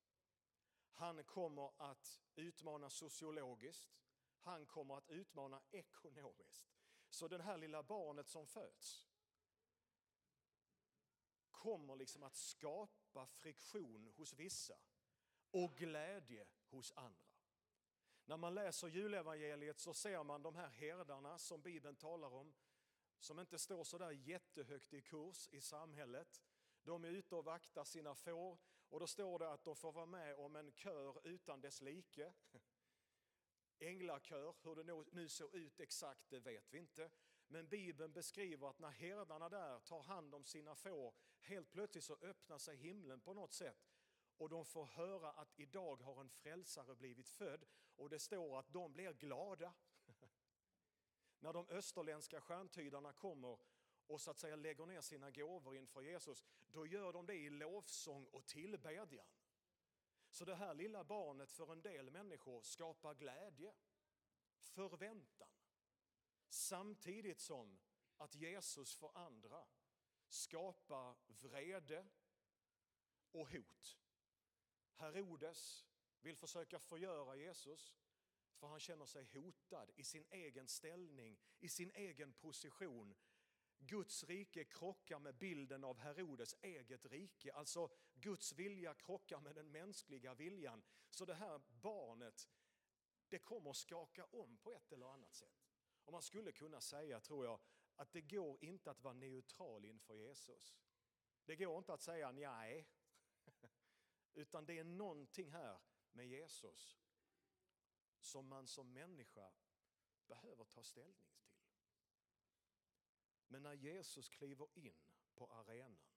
Han 0.91 1.23
kommer 1.23 1.71
att 1.77 2.21
utmana 2.35 2.89
sociologiskt. 2.89 3.89
Han 4.39 4.65
kommer 4.65 4.97
att 4.97 5.09
utmana 5.09 5.61
ekonomiskt. 5.71 6.67
Så 7.09 7.27
det 7.27 7.41
här 7.41 7.57
lilla 7.57 7.83
barnet 7.83 8.29
som 8.29 8.47
föds 8.47 9.07
kommer 11.51 11.95
liksom 11.95 12.23
att 12.23 12.35
skapa 12.35 13.27
friktion 13.27 14.13
hos 14.15 14.33
vissa 14.33 14.77
och 15.51 15.75
glädje 15.75 16.47
hos 16.69 16.93
andra. 16.95 17.27
När 18.25 18.37
man 18.37 18.55
läser 18.55 18.87
julevangeliet 18.87 19.79
så 19.79 19.93
ser 19.93 20.23
man 20.23 20.43
de 20.43 20.55
här 20.55 20.69
herdarna 20.69 21.37
som 21.37 21.61
Bibeln 21.61 21.95
talar 21.95 22.33
om 22.33 22.53
som 23.19 23.39
inte 23.39 23.59
står 23.59 23.83
så 23.83 23.97
där 23.97 24.11
jättehögt 24.11 24.93
i 24.93 25.01
kurs 25.01 25.47
i 25.51 25.61
samhället. 25.61 26.43
De 26.87 27.03
är 27.03 27.09
ute 27.09 27.35
och 27.35 27.45
vaktar 27.45 27.83
sina 27.83 28.15
får 28.15 28.57
och 28.89 28.99
då 28.99 29.07
står 29.07 29.39
det 29.39 29.49
att 29.49 29.63
de 29.63 29.75
får 29.75 29.91
vara 29.91 30.05
med 30.05 30.35
om 30.35 30.55
en 30.55 30.71
kör 30.71 31.27
utan 31.27 31.61
dess 31.61 31.81
like. 31.81 32.33
Änglakör, 33.79 34.55
hur 34.63 34.75
det 34.75 35.05
nu 35.11 35.29
såg 35.29 35.55
ut 35.55 35.79
exakt 35.79 36.29
det 36.29 36.39
vet 36.39 36.73
vi 36.73 36.77
inte. 36.77 37.09
Men 37.47 37.67
Bibeln 37.67 38.13
beskriver 38.13 38.69
att 38.69 38.79
när 38.79 38.89
herdarna 38.89 39.49
där 39.49 39.79
tar 39.79 40.03
hand 40.03 40.35
om 40.35 40.45
sina 40.45 40.75
får, 40.75 41.13
helt 41.39 41.71
plötsligt 41.71 42.03
så 42.03 42.17
öppnar 42.21 42.57
sig 42.57 42.75
himlen 42.75 43.19
på 43.19 43.33
något 43.33 43.53
sätt 43.53 43.89
och 44.37 44.49
de 44.49 44.65
får 44.65 44.85
höra 44.85 45.31
att 45.31 45.59
idag 45.59 46.01
har 46.01 46.21
en 46.21 46.29
frälsare 46.29 46.95
blivit 46.95 47.29
född 47.29 47.65
och 47.95 48.09
det 48.09 48.19
står 48.19 48.59
att 48.59 48.73
de 48.73 48.93
blir 48.93 49.13
glada. 49.13 49.73
När 51.39 51.53
de 51.53 51.69
österländska 51.69 52.41
stjärntydarna 52.41 53.13
kommer 53.13 53.59
och 54.07 54.21
så 54.21 54.31
att 54.31 54.39
säga 54.39 54.55
lägger 54.55 54.85
ner 54.85 55.01
sina 55.01 55.31
gåvor 55.31 55.75
inför 55.75 56.01
Jesus, 56.01 56.45
då 56.67 56.85
gör 56.85 57.13
de 57.13 57.25
det 57.25 57.35
i 57.35 57.49
lovsång 57.49 58.25
och 58.25 58.45
tillbedjan. 58.45 59.27
Så 60.29 60.45
det 60.45 60.55
här 60.55 60.73
lilla 60.73 61.03
barnet 61.03 61.51
för 61.51 61.71
en 61.71 61.81
del 61.81 62.09
människor 62.09 62.61
skapar 62.61 63.13
glädje, 63.13 63.73
förväntan. 64.57 65.49
Samtidigt 66.49 67.39
som 67.39 67.79
att 68.17 68.35
Jesus 68.35 68.95
för 68.95 69.17
andra 69.17 69.67
skapar 70.27 71.15
vrede 71.27 72.07
och 73.31 73.51
hot. 73.51 73.97
Herodes 74.95 75.85
vill 76.21 76.35
försöka 76.35 76.79
förgöra 76.79 77.35
Jesus 77.35 77.95
för 78.57 78.67
han 78.67 78.79
känner 78.79 79.05
sig 79.05 79.25
hotad 79.33 79.91
i 79.95 80.03
sin 80.03 80.25
egen 80.29 80.67
ställning, 80.67 81.39
i 81.59 81.69
sin 81.69 81.91
egen 81.91 82.33
position. 82.33 83.15
Guds 83.79 84.23
rike 84.23 84.63
krockar 84.63 85.19
med 85.19 85.35
bilden 85.35 85.83
av 85.83 85.99
Herodes 85.99 86.55
eget 86.61 87.05
rike. 87.05 87.53
Alltså 87.53 87.89
Guds 88.13 88.53
vilja 88.53 88.93
krockar 88.93 89.39
med 89.39 89.55
den 89.55 89.71
mänskliga 89.71 90.33
viljan. 90.33 90.83
Så 91.09 91.25
det 91.25 91.33
här 91.33 91.61
barnet, 91.67 92.49
det 93.29 93.39
kommer 93.39 93.69
att 93.69 93.77
skaka 93.77 94.25
om 94.25 94.57
på 94.57 94.73
ett 94.73 94.91
eller 94.91 95.05
annat 95.05 95.33
sätt. 95.33 95.67
Och 96.05 96.13
man 96.13 96.21
skulle 96.21 96.51
kunna 96.51 96.81
säga, 96.81 97.19
tror 97.19 97.45
jag, 97.45 97.59
att 97.95 98.11
det 98.11 98.21
går 98.21 98.63
inte 98.63 98.91
att 98.91 99.01
vara 99.01 99.13
neutral 99.13 99.85
inför 99.85 100.15
Jesus. 100.15 100.77
Det 101.45 101.55
går 101.55 101.77
inte 101.77 101.93
att 101.93 102.01
säga 102.01 102.31
nej. 102.31 102.87
Utan 104.33 104.65
det 104.65 104.79
är 104.79 104.83
någonting 104.83 105.51
här 105.51 105.79
med 106.11 106.27
Jesus 106.27 106.97
som 108.19 108.47
man 108.47 108.67
som 108.67 108.93
människa 108.93 109.51
behöver 110.27 110.65
ta 110.65 110.83
ställning 110.83 111.27
till. 111.35 111.46
Men 113.47 113.63
när 113.63 113.73
Jesus 113.73 114.29
kliver 114.29 114.67
in 114.73 114.95
på 115.35 115.47
arenan 115.47 116.07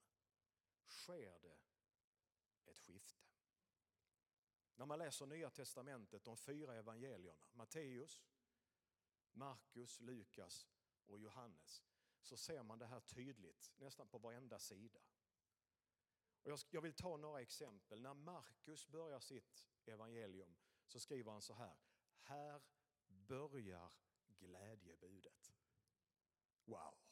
sker 0.86 1.38
det 1.40 1.58
ett 2.70 2.80
skifte. 2.80 3.26
När 4.76 4.86
man 4.86 4.98
läser 4.98 5.26
Nya 5.26 5.50
Testamentet, 5.50 6.24
de 6.24 6.36
fyra 6.36 6.74
evangelierna, 6.74 7.40
Matteus, 7.52 8.24
Markus, 9.32 10.00
Lukas 10.00 10.68
och 11.06 11.18
Johannes, 11.18 11.84
så 12.22 12.36
ser 12.36 12.62
man 12.62 12.78
det 12.78 12.86
här 12.86 13.00
tydligt 13.00 13.72
nästan 13.76 14.08
på 14.08 14.18
varenda 14.18 14.58
sida. 14.58 15.00
Och 16.42 16.58
jag 16.70 16.80
vill 16.82 16.94
ta 16.94 17.16
några 17.16 17.40
exempel. 17.40 18.00
När 18.00 18.14
Markus 18.14 18.86
börjar 18.86 19.20
sitt 19.20 19.68
evangelium 19.84 20.56
så 20.86 21.00
skriver 21.00 21.32
han 21.32 21.42
så 21.42 21.54
här. 21.54 21.76
Här 22.20 22.62
börjar 23.06 23.92
glädjebudet. 24.26 25.52
Wow! 26.64 27.09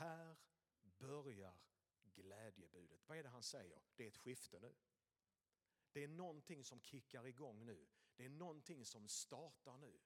Här 0.00 0.36
börjar 0.98 1.54
glädjebudet. 2.02 3.08
Vad 3.08 3.18
är 3.18 3.22
det 3.22 3.28
han 3.28 3.42
säger? 3.42 3.82
Det 3.96 4.04
är 4.04 4.08
ett 4.08 4.16
skifte 4.16 4.58
nu. 4.58 4.74
Det 5.92 6.04
är 6.04 6.08
någonting 6.08 6.64
som 6.64 6.80
kickar 6.80 7.26
igång 7.26 7.66
nu. 7.66 7.88
Det 8.16 8.24
är 8.24 8.28
någonting 8.28 8.86
som 8.86 9.08
startar 9.08 9.76
nu. 9.76 10.00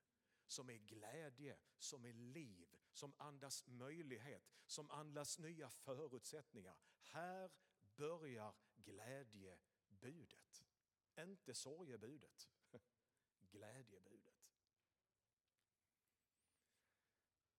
Som 0.47 0.71
är 0.71 0.77
glädje, 0.79 1.59
som 1.79 2.05
är 2.05 2.13
liv, 2.13 2.79
som 2.93 3.15
andas 3.19 3.67
möjlighet, 3.67 4.53
som 4.67 4.91
andas 4.91 5.39
nya 5.39 5.71
förutsättningar. 5.71 6.77
Här 7.01 7.51
börjar 7.97 8.55
glädjebudet. 8.77 10.65
Inte 11.19 11.55
sorgebudet, 11.55 12.49
glädjebudet. 13.39 14.51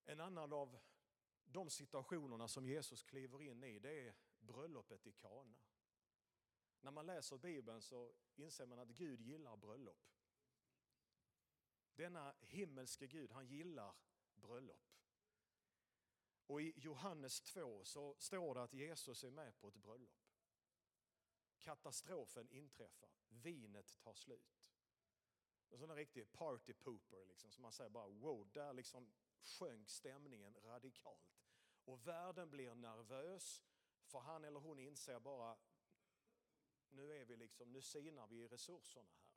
En 0.04 0.20
annan 0.20 0.52
av 0.52 0.78
de 1.56 1.70
situationerna 1.70 2.48
som 2.48 2.66
Jesus 2.66 3.02
kliver 3.02 3.42
in 3.42 3.64
i 3.64 3.78
det 3.78 4.08
är 4.08 4.14
bröllopet 4.40 5.06
i 5.06 5.12
Kana. 5.12 5.58
När 6.80 6.90
man 6.90 7.06
läser 7.06 7.38
Bibeln 7.38 7.82
så 7.82 8.12
inser 8.34 8.66
man 8.66 8.78
att 8.78 8.88
Gud 8.88 9.20
gillar 9.20 9.56
bröllop. 9.56 10.12
Denna 11.94 12.34
himmelske 12.40 13.06
Gud, 13.06 13.32
han 13.32 13.46
gillar 13.46 13.94
bröllop. 14.34 14.96
Och 16.46 16.62
i 16.62 16.72
Johannes 16.76 17.40
2 17.40 17.84
så 17.84 18.16
står 18.18 18.54
det 18.54 18.62
att 18.62 18.74
Jesus 18.74 19.24
är 19.24 19.30
med 19.30 19.58
på 19.58 19.68
ett 19.68 19.76
bröllop. 19.76 20.24
Katastrofen 21.58 22.48
inträffar, 22.50 23.10
vinet 23.28 23.98
tar 23.98 24.14
slut. 24.14 24.72
En 25.68 25.78
sån 25.78 25.88
där 25.88 25.96
riktig 25.96 26.32
party 26.32 26.72
pooper, 26.72 27.26
liksom, 27.26 27.50
som 27.50 27.62
man 27.62 27.72
säger 27.72 27.90
bara 27.90 28.08
wow, 28.08 28.48
där 28.52 28.72
liksom 28.72 29.12
sjönk 29.40 29.88
stämningen 29.88 30.56
radikalt. 30.64 31.45
Och 31.86 32.06
världen 32.06 32.50
blir 32.50 32.74
nervös, 32.74 33.64
för 34.04 34.18
han 34.18 34.44
eller 34.44 34.60
hon 34.60 34.78
inser 34.78 35.20
bara, 35.20 35.58
nu 36.90 37.12
är 37.12 37.24
vi 37.24 37.36
liksom, 37.36 37.72
nu 37.72 37.82
sinar 37.82 38.26
vi 38.26 38.36
i 38.36 38.48
resurserna 38.48 39.10
här. 39.10 39.36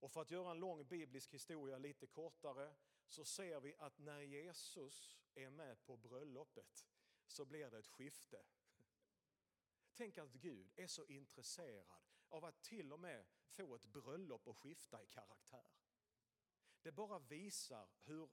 Och 0.00 0.10
för 0.10 0.22
att 0.22 0.30
göra 0.30 0.50
en 0.50 0.60
lång 0.60 0.86
biblisk 0.86 1.34
historia 1.34 1.78
lite 1.78 2.06
kortare 2.06 2.74
så 3.08 3.24
ser 3.24 3.60
vi 3.60 3.74
att 3.74 3.98
när 3.98 4.20
Jesus 4.20 5.18
är 5.34 5.50
med 5.50 5.84
på 5.84 5.96
bröllopet 5.96 6.86
så 7.26 7.44
blir 7.44 7.70
det 7.70 7.78
ett 7.78 7.88
skifte. 7.88 8.42
Tänk 9.94 10.18
att 10.18 10.32
Gud 10.32 10.72
är 10.76 10.86
så 10.86 11.04
intresserad 11.04 12.02
av 12.28 12.44
att 12.44 12.62
till 12.62 12.92
och 12.92 13.00
med 13.00 13.26
få 13.46 13.74
ett 13.74 13.86
bröllop 13.86 14.48
att 14.48 14.56
skifta 14.56 15.02
i 15.02 15.06
karaktär. 15.06 15.70
Det 16.82 16.92
bara 16.92 17.18
visar 17.18 17.88
hur, 18.04 18.30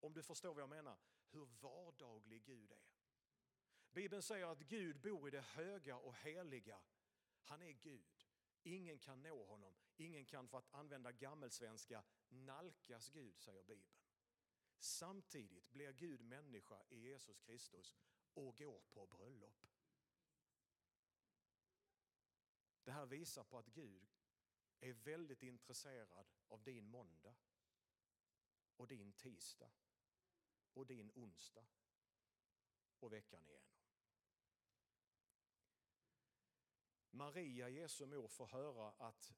om 0.00 0.14
du 0.14 0.22
förstår 0.22 0.54
vad 0.54 0.62
jag 0.62 0.68
menar, 0.68 0.98
hur 1.34 1.48
vardaglig 1.60 2.44
Gud 2.44 2.72
är. 2.72 2.84
Bibeln 3.92 4.22
säger 4.22 4.46
att 4.46 4.60
Gud 4.60 5.00
bor 5.00 5.28
i 5.28 5.30
det 5.30 5.40
höga 5.40 5.96
och 5.96 6.14
heliga. 6.14 6.80
Han 7.42 7.62
är 7.62 7.72
Gud. 7.72 8.26
Ingen 8.62 8.98
kan 8.98 9.22
nå 9.22 9.44
honom. 9.44 9.74
Ingen 9.96 10.24
kan, 10.24 10.48
för 10.48 10.58
att 10.58 10.74
använda 10.74 11.12
gammelsvenska, 11.12 12.04
nalkas 12.28 13.08
Gud, 13.08 13.38
säger 13.38 13.62
Bibeln. 13.62 13.98
Samtidigt 14.78 15.72
blir 15.72 15.92
Gud 15.92 16.20
människa 16.20 16.82
i 16.88 16.98
Jesus 16.98 17.40
Kristus 17.40 17.96
och 18.34 18.56
går 18.56 18.80
på 18.80 19.06
bröllop. 19.06 19.66
Det 22.84 22.92
här 22.92 23.06
visar 23.06 23.44
på 23.44 23.58
att 23.58 23.68
Gud 23.68 24.10
är 24.80 24.92
väldigt 24.92 25.42
intresserad 25.42 26.26
av 26.48 26.62
din 26.62 26.88
måndag 26.88 27.34
och 28.76 28.86
din 28.86 29.12
tisdag 29.12 29.70
och 30.74 30.86
din 30.86 31.10
onsdag 31.14 31.66
och 32.98 33.12
veckan 33.12 33.46
igenom. 33.46 33.74
Maria, 37.10 37.68
Jesu 37.68 38.06
mor, 38.06 38.28
får 38.28 38.46
höra 38.46 38.90
att 38.90 39.34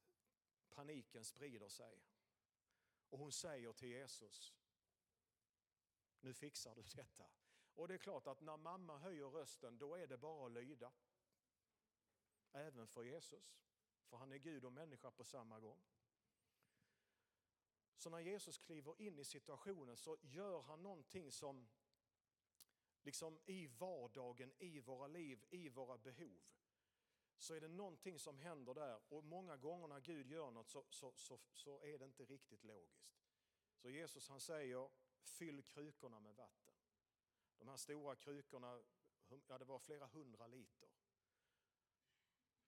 paniken 0.69 1.25
sprider 1.25 1.69
sig. 1.69 2.05
Och 3.09 3.19
hon 3.19 3.33
säger 3.33 3.73
till 3.73 3.89
Jesus, 3.89 4.55
nu 6.21 6.35
fixar 6.35 6.75
du 6.75 6.83
detta. 6.95 7.31
Och 7.75 7.89
det 7.89 7.95
är 7.95 7.99
klart 7.99 8.27
att 8.27 8.41
när 8.41 8.57
mamma 8.57 8.99
höjer 8.99 9.27
rösten, 9.27 9.79
då 9.79 9.95
är 9.95 10.07
det 10.07 10.19
bara 10.19 10.47
att 10.47 10.53
lyda. 10.53 10.93
Även 12.53 12.87
för 12.87 13.03
Jesus, 13.03 13.59
för 14.05 14.17
han 14.17 14.33
är 14.33 14.37
Gud 14.37 14.65
och 14.65 14.73
människa 14.73 15.11
på 15.11 15.25
samma 15.25 15.61
gång. 15.61 15.83
Så 17.97 18.11
när 18.11 18.21
Jesus 18.21 18.59
kliver 18.59 19.01
in 19.01 19.19
i 19.19 19.25
situationen 19.25 19.97
så 19.97 20.17
gör 20.21 20.61
han 20.61 20.83
någonting 20.83 21.33
som 21.33 21.69
liksom 23.03 23.39
i 23.47 23.67
vardagen, 23.67 24.53
i 24.59 24.81
våra 24.81 25.07
liv, 25.07 25.45
i 25.51 25.69
våra 25.69 25.99
behov 25.99 26.57
så 27.39 27.55
är 27.55 27.61
det 27.61 27.69
någonting 27.69 28.19
som 28.19 28.39
händer 28.39 28.75
där 28.75 29.01
och 29.09 29.25
många 29.25 29.57
gånger 29.57 29.89
när 29.89 30.01
Gud 30.01 30.31
gör 30.31 30.51
något 30.51 30.71
så, 30.71 30.85
så, 30.91 31.13
så, 31.17 31.39
så 31.53 31.83
är 31.83 31.99
det 31.99 32.05
inte 32.05 32.25
riktigt 32.25 32.65
logiskt. 32.65 33.23
Så 33.77 33.91
Jesus 33.91 34.29
han 34.29 34.41
säger 34.41 34.91
fyll 35.23 35.63
krukorna 35.63 36.21
med 36.21 36.35
vatten. 36.35 36.75
De 37.59 37.69
här 37.69 37.77
stora 37.77 38.17
krukorna, 38.17 38.83
ja 39.47 39.59
det 39.59 39.65
var 39.65 39.79
flera 39.79 40.07
hundra 40.07 40.47
liter. 40.47 40.89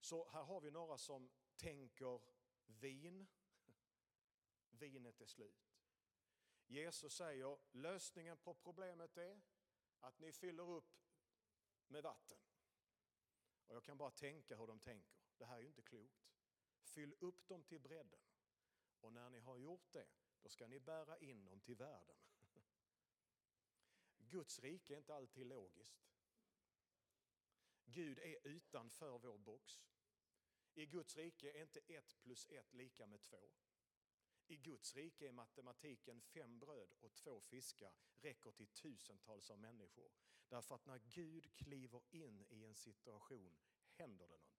Så 0.00 0.31
här 0.31 0.42
har 0.42 0.61
vi 0.61 0.70
några 0.70 0.98
som 0.98 1.31
tänker 1.57 2.20
vin, 2.66 3.26
vinet 4.78 5.20
är 5.20 5.26
slut. 5.26 5.68
Jesus 6.66 7.14
säger 7.14 7.58
lösningen 7.72 8.36
på 8.36 8.54
problemet 8.54 9.16
är 9.16 9.40
att 10.00 10.18
ni 10.18 10.32
fyller 10.32 10.70
upp 10.70 10.98
med 11.86 12.02
vatten. 12.02 12.38
Och 13.66 13.74
jag 13.74 13.84
kan 13.84 13.98
bara 13.98 14.10
tänka 14.10 14.56
hur 14.56 14.66
de 14.66 14.80
tänker. 14.80 15.18
Det 15.36 15.44
här 15.44 15.56
är 15.56 15.60
ju 15.60 15.66
inte 15.66 15.82
klokt. 15.82 16.28
Fyll 16.82 17.14
upp 17.20 17.48
dem 17.48 17.62
till 17.62 17.80
bredden. 17.80 18.20
Och 19.00 19.12
när 19.12 19.30
ni 19.30 19.38
har 19.38 19.56
gjort 19.56 19.92
det, 19.92 20.06
då 20.42 20.48
ska 20.48 20.66
ni 20.66 20.80
bära 20.80 21.18
in 21.18 21.44
dem 21.44 21.60
till 21.60 21.76
världen. 21.76 22.16
Guds 24.18 24.58
rike 24.58 24.94
är 24.94 24.98
inte 24.98 25.14
alltid 25.14 25.46
logiskt. 25.46 26.08
Gud 27.84 28.18
är 28.18 28.46
utanför 28.46 29.18
vår 29.18 29.38
box. 29.38 29.82
I 30.74 30.86
Guds 30.86 31.16
rike 31.16 31.50
är 31.50 31.62
inte 31.62 31.80
ett 31.80 32.20
plus 32.20 32.46
ett 32.48 32.74
lika 32.74 33.06
med 33.06 33.20
två. 33.20 33.50
I 34.50 34.56
Guds 34.56 34.94
rike 34.96 35.28
är 35.28 35.32
matematiken 35.32 36.20
fem 36.20 36.58
bröd 36.58 36.94
och 37.00 37.14
två 37.14 37.40
fiskar 37.40 37.92
räcker 38.20 38.50
till 38.50 38.68
tusentals 38.68 39.50
av 39.50 39.58
människor. 39.58 40.12
Därför 40.48 40.74
att 40.74 40.87
när 40.87 40.98
Gud 40.98 41.56
kliver 41.56 42.02
in 42.11 42.44
i 42.48 42.64
en 42.64 42.74
situation 42.74 43.56
händer 43.92 44.28
det 44.28 44.38
någonting. 44.38 44.58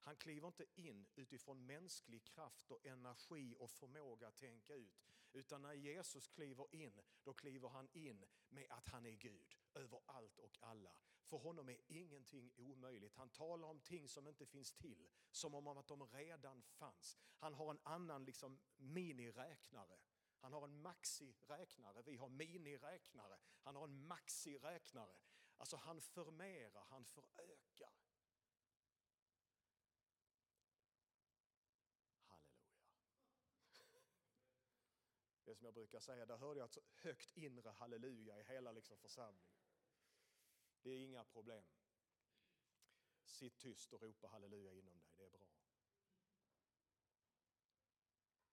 Han 0.00 0.16
kliver 0.16 0.48
inte 0.48 0.66
in 0.74 1.06
utifrån 1.16 1.66
mänsklig 1.66 2.24
kraft 2.24 2.70
och 2.70 2.86
energi 2.86 3.54
och 3.58 3.70
förmåga 3.70 4.28
att 4.28 4.36
tänka 4.36 4.74
ut. 4.74 5.04
Utan 5.32 5.62
när 5.62 5.74
Jesus 5.74 6.28
kliver 6.28 6.74
in, 6.74 7.00
då 7.22 7.34
kliver 7.34 7.68
han 7.68 7.88
in 7.92 8.24
med 8.48 8.66
att 8.70 8.88
han 8.88 9.06
är 9.06 9.10
Gud 9.10 9.56
över 9.74 10.00
allt 10.06 10.38
och 10.38 10.58
alla. 10.60 10.96
För 11.34 11.38
honom 11.38 11.68
är 11.68 11.76
ingenting 11.86 12.52
omöjligt. 12.56 13.14
Han 13.14 13.30
talar 13.30 13.68
om 13.68 13.80
ting 13.80 14.08
som 14.08 14.26
inte 14.26 14.46
finns 14.46 14.72
till, 14.72 15.08
som 15.30 15.54
om 15.54 15.66
att 15.66 15.88
de 15.88 16.06
redan 16.06 16.62
fanns. 16.62 17.18
Han 17.38 17.54
har 17.54 17.70
en 17.70 17.80
annan 17.82 18.24
liksom 18.24 18.58
miniräknare. 18.76 19.98
Han 20.38 20.52
har 20.52 20.64
en 20.64 20.82
maxiräknare, 20.82 22.02
vi 22.02 22.16
har 22.16 22.28
miniräknare. 22.28 23.38
Han 23.62 23.76
har 23.76 23.84
en 23.84 24.06
maxiräknare. 24.06 25.16
Alltså 25.56 25.76
han 25.76 26.00
förmerar, 26.00 26.84
han 26.88 27.04
förökar. 27.04 27.92
Det 35.44 35.54
som 35.54 35.64
jag 35.64 35.74
brukar 35.74 36.00
säga, 36.00 36.26
där 36.26 36.36
hörde 36.36 36.60
jag 36.60 36.76
ett 36.76 36.78
högt 36.94 37.36
inre 37.36 37.70
halleluja 37.70 38.40
i 38.40 38.42
hela 38.42 38.72
liksom 38.72 38.98
församlingen. 38.98 39.63
Det 40.84 40.90
är 40.90 41.04
inga 41.04 41.24
problem. 41.24 41.64
Sitt 43.24 43.58
tyst 43.58 43.92
och 43.92 44.02
ropa 44.02 44.28
halleluja 44.28 44.72
inom 44.72 44.98
dig, 44.98 45.12
det 45.16 45.24
är 45.24 45.30
bra. 45.30 45.48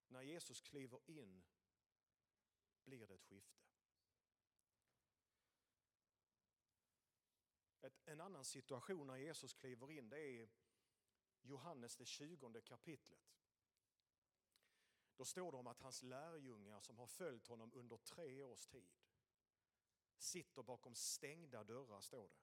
När 0.08 0.22
Jesus 0.22 0.62
kliver 0.62 1.10
in 1.10 1.44
blir 2.84 3.08
det 3.08 3.14
ett 3.14 3.24
skifte. 3.24 3.62
Ett, 7.82 8.02
en 8.06 8.22
annan 8.22 8.46
situation 8.46 9.08
när 9.08 9.18
Jesus 9.18 9.54
kliver 9.54 9.92
in 9.92 10.10
det 10.10 10.20
är 10.20 10.50
Johannes 11.42 11.96
det 11.96 12.06
20 12.06 12.62
kapitlet. 12.62 13.38
Då 15.16 15.26
står 15.26 15.52
det 15.52 15.58
om 15.58 15.68
att 15.68 15.80
hans 15.80 16.04
lärjungar 16.04 16.82
som 16.82 16.98
har 16.98 17.08
följt 17.08 17.48
honom 17.48 17.72
under 17.74 17.98
tre 17.98 18.44
års 18.44 18.66
tid 18.66 18.90
sitter 20.22 20.64
bakom 20.64 20.96
stängda 20.96 21.64
dörrar, 21.64 22.02
står 22.02 22.28
det. 22.28 22.36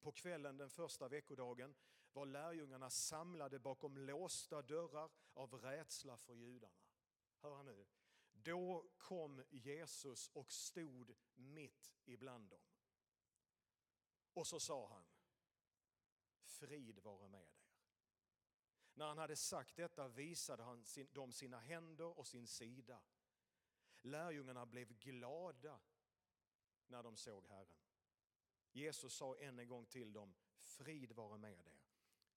På 0.00 0.12
kvällen 0.12 0.56
den 0.56 0.70
första 0.70 1.08
veckodagen 1.08 1.74
var 2.12 2.26
lärjungarna 2.26 2.90
samlade 2.90 3.58
bakom 3.58 3.98
låsta 3.98 4.62
dörrar 4.62 5.10
av 5.32 5.54
rädsla 5.54 6.16
för 6.16 6.34
judarna. 6.34 6.78
Hör 7.36 7.62
nu. 7.62 7.86
Då 8.32 8.84
kom 8.98 9.44
Jesus 9.50 10.28
och 10.28 10.52
stod 10.52 11.14
mitt 11.34 11.94
ibland 12.04 12.50
dem. 12.50 12.62
Och 14.34 14.46
så 14.46 14.60
sa 14.60 14.88
han, 14.88 15.04
frid 16.42 16.98
vare 16.98 17.28
med 17.28 17.42
er. 17.42 17.56
När 18.94 19.06
han 19.06 19.18
hade 19.18 19.36
sagt 19.36 19.76
detta 19.76 20.08
visade 20.08 20.62
han 20.62 20.84
dem 21.12 21.32
sina 21.32 21.58
händer 21.58 22.18
och 22.18 22.26
sin 22.26 22.46
sida. 22.46 23.00
Lärjungarna 24.02 24.66
blev 24.66 24.98
glada 24.98 25.80
när 26.86 27.02
de 27.02 27.16
såg 27.16 27.46
Herren. 27.46 27.78
Jesus 28.72 29.14
sa 29.14 29.36
än 29.36 29.58
en 29.58 29.68
gång 29.68 29.86
till 29.86 30.12
dem, 30.12 30.34
frid 30.58 31.12
vare 31.12 31.38
med 31.38 31.58
er. 31.58 31.80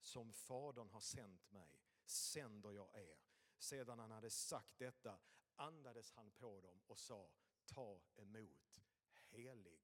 Som 0.01 0.33
Fadern 0.33 0.89
har 0.89 0.99
sänt 0.99 1.51
mig 1.51 1.79
sänder 2.05 2.71
jag 2.71 2.95
er. 2.95 3.17
Sedan 3.57 3.99
han 3.99 4.11
hade 4.11 4.29
sagt 4.29 4.79
detta 4.79 5.19
andades 5.55 6.11
han 6.11 6.31
på 6.31 6.61
dem 6.61 6.81
och 6.87 6.99
sa, 6.99 7.29
ta 7.65 8.01
emot 8.15 8.81
helig 9.29 9.81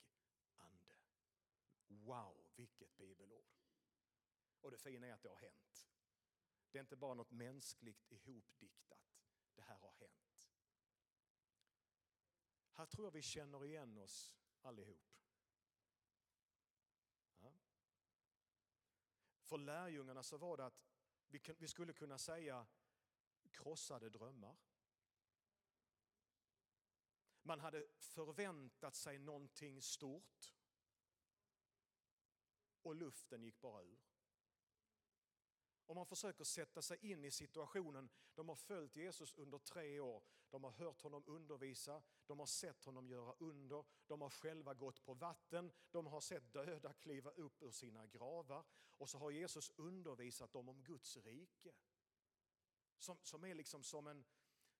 ande. 0.58 0.95
Wow, 1.88 2.47
vilket 2.56 2.97
bibelord! 2.97 3.56
Och 4.62 4.71
det 4.71 4.78
fina 4.78 5.08
är 5.08 5.13
att 5.13 5.23
det 5.23 5.30
har 5.30 5.36
hänt. 5.36 5.89
Det 6.71 6.78
är 6.78 6.82
inte 6.82 6.95
bara 6.95 7.13
något 7.13 7.32
mänskligt 7.32 8.12
ihopdiktat. 8.12 9.21
Det 9.56 9.62
här 9.62 9.78
har 9.78 9.93
hänt. 9.93 10.51
Här 12.71 12.86
tror 12.86 13.08
jag 13.08 13.12
vi 13.12 13.21
känner 13.21 13.65
igen 13.65 13.97
oss 13.97 14.34
allihop. 14.65 15.13
Ja. 17.39 17.54
För 19.41 19.58
lärjungarna 19.58 20.23
så 20.23 20.38
var 20.38 20.58
det 20.58 20.65
att 20.65 20.86
vi 21.58 21.67
skulle 21.67 21.93
kunna 21.93 22.17
säga 22.17 22.67
krossade 23.51 24.10
drömmar. 24.10 24.58
Man 27.41 27.60
hade 27.60 27.88
förväntat 27.97 28.95
sig 28.95 29.19
någonting 29.19 29.82
stort 29.82 30.56
och 32.82 32.95
luften 32.95 33.43
gick 33.43 33.62
bara 33.62 33.84
ur. 33.84 34.14
Om 35.88 35.95
man 35.95 36.06
försöker 36.06 36.43
sätta 36.43 36.82
sig 36.82 36.98
in 37.02 37.26
i 37.26 37.32
situationen, 37.32 38.10
de 38.36 38.50
har 38.50 38.56
följt 38.56 38.95
Jesus 38.95 39.34
under 39.34 39.58
tre 39.58 40.00
år, 40.00 40.24
de 40.50 40.63
har 40.63 40.71
hört 40.71 41.02
honom 41.02 41.24
undervisa, 41.28 42.02
de 42.26 42.39
har 42.39 42.45
sett 42.45 42.86
honom 42.86 43.08
göra 43.08 43.36
under, 43.39 43.86
de 44.08 44.21
har 44.21 44.30
själva 44.30 44.74
gått 44.74 45.06
på 45.06 45.13
vatten, 45.13 45.71
de 45.91 46.08
har 46.08 46.21
sett 46.21 46.54
döda 46.54 46.93
kliva 46.93 47.32
upp 47.32 47.62
ur 47.62 47.71
sina 47.71 48.06
gravar 48.08 48.65
och 48.98 49.10
så 49.10 49.17
har 49.17 49.32
Jesus 49.32 49.71
undervisat 49.76 50.54
dem 50.54 50.69
om 50.69 50.84
Guds 50.84 51.17
rike. 51.17 51.71
Som, 52.98 53.17
som 53.24 53.43
är 53.43 53.56
liksom 53.56 53.84
som 53.84 54.08
en, 54.08 54.26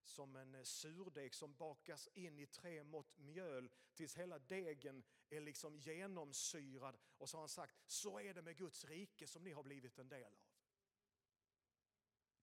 som 0.04 0.36
en 0.36 0.66
surdeg 0.66 1.34
som 1.34 1.54
bakas 1.54 2.08
in 2.14 2.38
i 2.38 2.46
tre 2.46 2.84
mått 2.84 3.18
mjöl 3.18 3.70
tills 3.94 4.16
hela 4.16 4.38
degen 4.38 5.04
är 5.28 5.40
liksom 5.40 5.78
genomsyrad. 5.78 6.98
Och 7.18 7.28
så 7.28 7.36
har 7.36 7.42
han 7.42 7.48
sagt, 7.48 7.76
så 7.86 8.20
är 8.20 8.34
det 8.34 8.42
med 8.42 8.56
Guds 8.56 8.84
rike 8.84 9.26
som 9.26 9.44
ni 9.44 9.52
har 9.52 9.62
blivit 9.62 9.98
en 9.98 10.08
del 10.08 10.34
av. 10.34 10.45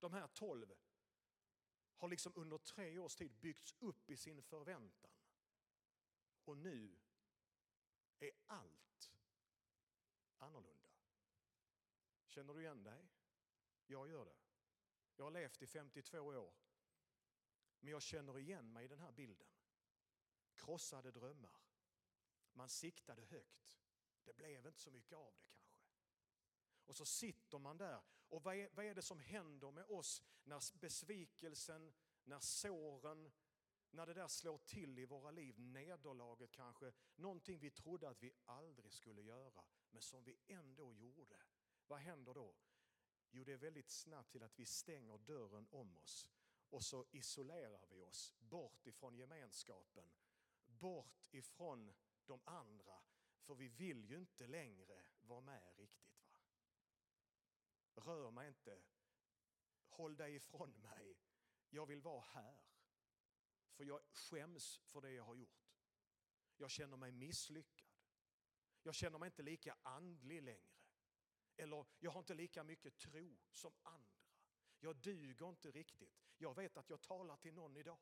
De 0.04 0.14
här 0.14 0.28
tolv 0.28 0.76
har 1.98 2.08
liksom 2.08 2.34
under 2.36 2.58
tre 2.58 3.00
års 3.00 3.16
tid 3.16 3.32
byggts 3.32 3.76
upp 3.80 4.10
i 4.10 4.18
sin 4.18 4.42
förväntan. 4.42 5.12
Och 6.46 6.58
nu 6.58 6.96
är 8.20 8.32
allt 8.46 9.14
annorlunda. 10.38 10.90
Känner 12.26 12.54
du 12.54 12.62
igen 12.62 12.84
dig? 12.84 13.10
Jag 13.86 14.10
gör 14.10 14.26
det. 14.26 14.38
Jag 15.16 15.24
har 15.24 15.32
levt 15.32 15.62
i 15.62 15.68
52 15.68 16.20
år. 16.20 16.54
Men 17.80 17.92
jag 17.92 18.02
känner 18.02 18.40
igen 18.40 18.74
mig 18.74 18.86
i 18.86 18.88
den 18.88 19.00
här 19.00 19.12
bilden. 19.12 19.50
Krossade 20.56 21.12
drömmar. 21.12 21.60
Man 22.54 22.70
siktade 22.70 23.22
högt. 23.22 23.76
Det 24.24 24.34
blev 24.34 24.68
inte 24.68 24.80
så 24.80 24.92
mycket 24.92 25.18
av 25.18 25.34
det 25.36 25.48
kanske. 25.48 25.82
Och 26.86 26.96
så 26.96 27.06
sitter 27.06 27.60
man 27.60 27.78
där. 27.78 28.04
Och 28.34 28.44
vad 28.44 28.56
är, 28.56 28.70
vad 28.74 28.86
är 28.86 28.96
det 28.96 29.02
som 29.02 29.20
händer 29.20 29.72
med 29.72 29.86
oss 29.86 30.24
när 30.44 30.80
besvikelsen, 30.80 31.94
när 32.24 32.40
såren, 32.40 33.32
när 33.92 34.06
det 34.06 34.14
där 34.14 34.28
slår 34.28 34.58
till 34.58 35.00
i 35.00 35.06
våra 35.06 35.32
liv, 35.32 35.60
nederlaget 35.60 36.52
kanske, 36.52 36.92
någonting 37.16 37.60
vi 37.60 37.72
trodde 37.72 38.10
att 38.10 38.24
vi 38.24 38.34
aldrig 38.46 38.94
skulle 38.94 39.22
göra, 39.22 39.64
men 39.92 40.02
som 40.02 40.24
vi 40.24 40.38
ändå 40.48 40.94
gjorde. 40.94 41.36
Vad 41.88 42.00
händer 42.00 42.34
då? 42.34 42.56
Jo, 43.32 43.44
det 43.44 43.54
är 43.54 43.58
väldigt 43.58 43.90
snabbt 43.90 44.32
till 44.32 44.44
att 44.44 44.60
vi 44.60 44.66
stänger 44.66 45.18
dörren 45.18 45.68
om 45.72 45.98
oss. 45.98 46.28
Och 46.70 46.84
så 46.84 47.06
isolerar 47.12 47.86
vi 47.90 48.02
oss 48.02 48.34
bort 48.40 48.88
ifrån 48.88 49.16
gemenskapen, 49.16 50.12
bort 50.66 51.28
ifrån 51.32 51.94
de 52.26 52.42
andra, 52.46 53.02
för 53.42 53.56
vi 53.56 53.68
vill 53.68 54.06
ju 54.06 54.18
inte 54.18 54.48
längre 54.48 55.04
vara 55.22 55.42
med 55.42 55.83
Rör 57.96 58.32
mig 58.32 58.48
inte, 58.48 58.82
håll 59.88 60.18
dig 60.18 60.36
ifrån 60.36 60.72
mig, 60.72 61.18
jag 61.70 61.86
vill 61.86 62.02
vara 62.02 62.22
här. 62.22 62.58
För 63.74 63.84
jag 63.84 64.02
skäms 64.12 64.82
för 64.86 65.02
det 65.02 65.12
jag 65.12 65.24
har 65.24 65.36
gjort. 65.36 65.74
Jag 66.58 66.72
känner 66.72 66.98
mig 66.98 67.12
misslyckad. 67.12 67.88
Jag 68.84 68.96
känner 68.96 69.20
mig 69.20 69.28
inte 69.28 69.44
lika 69.44 69.78
andlig 69.82 70.44
längre. 70.44 70.74
Eller 71.58 71.86
jag 72.00 72.12
har 72.12 72.20
inte 72.20 72.34
lika 72.34 72.64
mycket 72.64 72.98
tro 72.98 73.38
som 73.52 73.74
andra. 73.82 74.24
Jag 74.80 74.96
duger 74.96 75.50
inte 75.50 75.72
riktigt. 75.72 76.24
Jag 76.38 76.56
vet 76.56 76.78
att 76.78 76.90
jag 76.90 77.02
talar 77.02 77.38
till 77.38 77.54
någon 77.54 77.78
idag. 77.78 78.00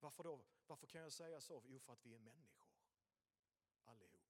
Varför 0.00 0.24
då? 0.24 0.44
Varför 0.66 0.86
kan 0.86 1.00
jag 1.00 1.12
säga 1.12 1.40
så? 1.40 1.64
Jo, 1.66 1.78
för 1.78 1.92
att 1.92 2.06
vi 2.06 2.14
är 2.14 2.18
människor. 2.18 2.66
Allihop. 3.84 4.22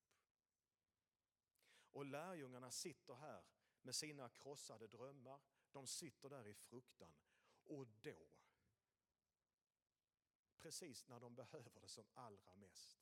Och 1.90 2.04
lärjungarna 2.04 2.70
sitter 2.70 3.14
här 3.14 3.44
med 3.88 3.94
sina 3.94 4.28
krossade 4.28 4.86
drömmar. 4.86 5.40
De 5.72 5.86
sitter 5.86 6.28
där 6.28 6.46
i 6.46 6.54
fruktan. 6.54 7.12
Och 7.64 7.86
då, 7.86 8.30
precis 10.58 11.08
när 11.08 11.20
de 11.20 11.34
behöver 11.34 11.80
det 11.80 11.88
som 11.88 12.06
allra 12.14 12.54
mest, 12.54 12.98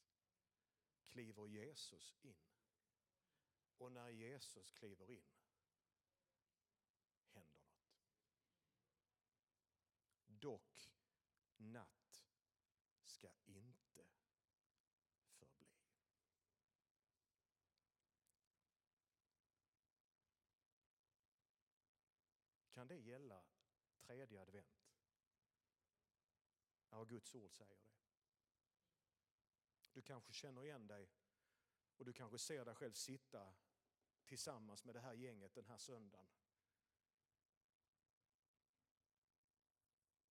kliver 1.03 1.47
Jesus 1.47 2.15
in. 2.23 2.37
Och 3.79 3.93
när 3.93 4.09
Jesus 4.09 4.73
kliver 4.73 5.11
in 5.11 5.25
händer 7.33 7.67
något. 7.67 8.01
Dock 10.27 10.91
natt 11.57 12.27
ska 13.05 13.29
inte 13.45 14.07
förbli. 15.31 15.77
Kan 22.87 22.97
det 22.97 23.03
gälla 23.03 23.45
tredje 24.01 24.41
advent? 24.41 24.87
Ja, 26.89 27.05
Guds 27.05 27.35
ord 27.35 27.57
säger 27.57 27.75
det. 27.75 27.87
Du 29.93 30.03
kanske 30.03 30.33
känner 30.33 30.65
igen 30.65 30.87
dig 30.87 31.11
och 31.97 32.05
du 32.05 32.13
kanske 32.13 32.39
ser 32.39 32.65
dig 32.65 32.75
själv 32.75 32.93
sitta 32.93 33.55
tillsammans 34.25 34.85
med 34.85 34.95
det 34.95 35.01
här 35.01 35.15
gänget 35.15 35.55
den 35.55 35.67
här 35.67 35.79
söndagen. 35.79 36.29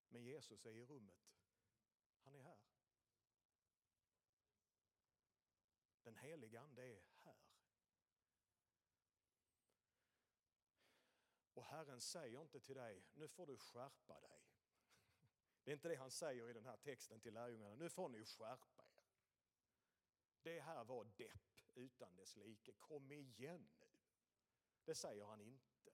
Men 0.09 0.23
Jesus 0.23 0.65
är 0.65 0.75
i 0.75 0.85
rummet. 0.85 1.35
Han 2.23 2.35
är 2.35 2.41
här. 2.41 2.59
Den 6.03 6.15
heliga 6.15 6.61
Ande 6.61 6.83
är 6.83 7.03
här. 7.15 7.45
Och 11.54 11.54
Herren 11.65 12.01
säger 12.01 12.41
inte 12.41 12.59
till 12.59 12.75
dig, 12.75 13.03
nu 13.13 13.27
får 13.27 13.47
du 13.47 13.57
skärpa 13.57 14.21
dig. 14.21 14.41
Det 15.63 15.71
är 15.71 15.73
inte 15.73 15.89
det 15.89 15.95
han 15.95 16.11
säger 16.11 16.49
i 16.49 16.53
den 16.53 16.65
här 16.65 16.77
texten 16.77 17.19
till 17.19 17.33
lärjungarna, 17.33 17.75
nu 17.75 17.89
får 17.89 18.09
ni 18.09 18.25
skärpa 18.25 18.83
er. 18.83 19.03
Det 20.41 20.59
här 20.59 20.83
var 20.83 21.03
depp 21.03 21.61
utan 21.75 22.15
dess 22.15 22.35
like, 22.35 22.71
kom 22.71 23.11
igen 23.11 23.67
nu. 23.79 23.87
Det 24.83 24.95
säger 24.95 25.25
han 25.25 25.41
inte. 25.41 25.91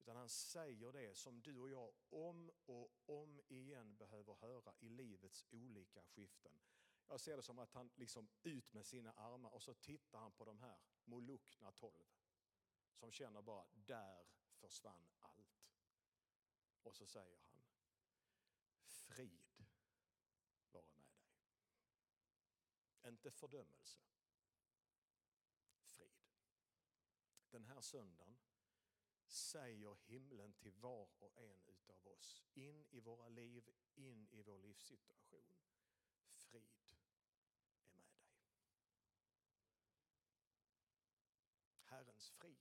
Utan 0.00 0.16
han 0.16 0.28
säger 0.28 0.92
det 0.92 1.14
som 1.14 1.40
du 1.42 1.58
och 1.58 1.70
jag 1.70 1.92
om 2.10 2.50
och 2.66 2.90
om 3.06 3.40
igen 3.48 3.96
behöver 3.96 4.34
höra 4.34 4.74
i 4.78 4.88
livets 4.88 5.44
olika 5.50 6.02
skiften. 6.02 6.60
Jag 7.08 7.20
ser 7.20 7.36
det 7.36 7.42
som 7.42 7.58
att 7.58 7.72
han 7.72 7.90
liksom 7.94 8.28
ut 8.42 8.72
med 8.72 8.86
sina 8.86 9.12
armar 9.12 9.54
och 9.54 9.62
så 9.62 9.74
tittar 9.74 10.18
han 10.18 10.32
på 10.32 10.44
de 10.44 10.58
här 10.58 10.78
molukna 11.04 11.72
tolv. 11.72 12.04
Som 12.94 13.12
känner 13.12 13.42
bara, 13.42 13.64
där 13.74 14.26
försvann 14.64 15.08
allt. 15.20 15.70
Och 16.82 16.94
så 16.94 17.06
säger 17.06 17.38
han, 17.38 17.60
frid 18.86 19.66
vare 20.72 20.92
med 20.96 21.04
dig. 21.16 21.34
Inte 23.08 23.30
fördömelse, 23.30 24.00
frid. 25.82 26.28
den 27.50 27.64
här 27.64 27.80
söndagen 27.80 28.38
säger 29.26 29.96
himlen 30.04 30.52
till 30.52 30.72
var 30.72 31.08
och 31.18 31.36
en 31.36 31.62
utav 31.66 32.06
oss, 32.06 32.42
in 32.54 32.86
i 32.90 33.00
våra 33.00 33.28
liv, 33.28 33.72
in 33.94 34.28
i 34.28 34.42
vår 34.42 34.58
livssituation. 34.58 35.46
Frid 36.32 36.78
är 36.86 36.98
med 36.98 37.20
dig. 37.88 38.24
Herrens 41.82 42.30
frid 42.30 42.53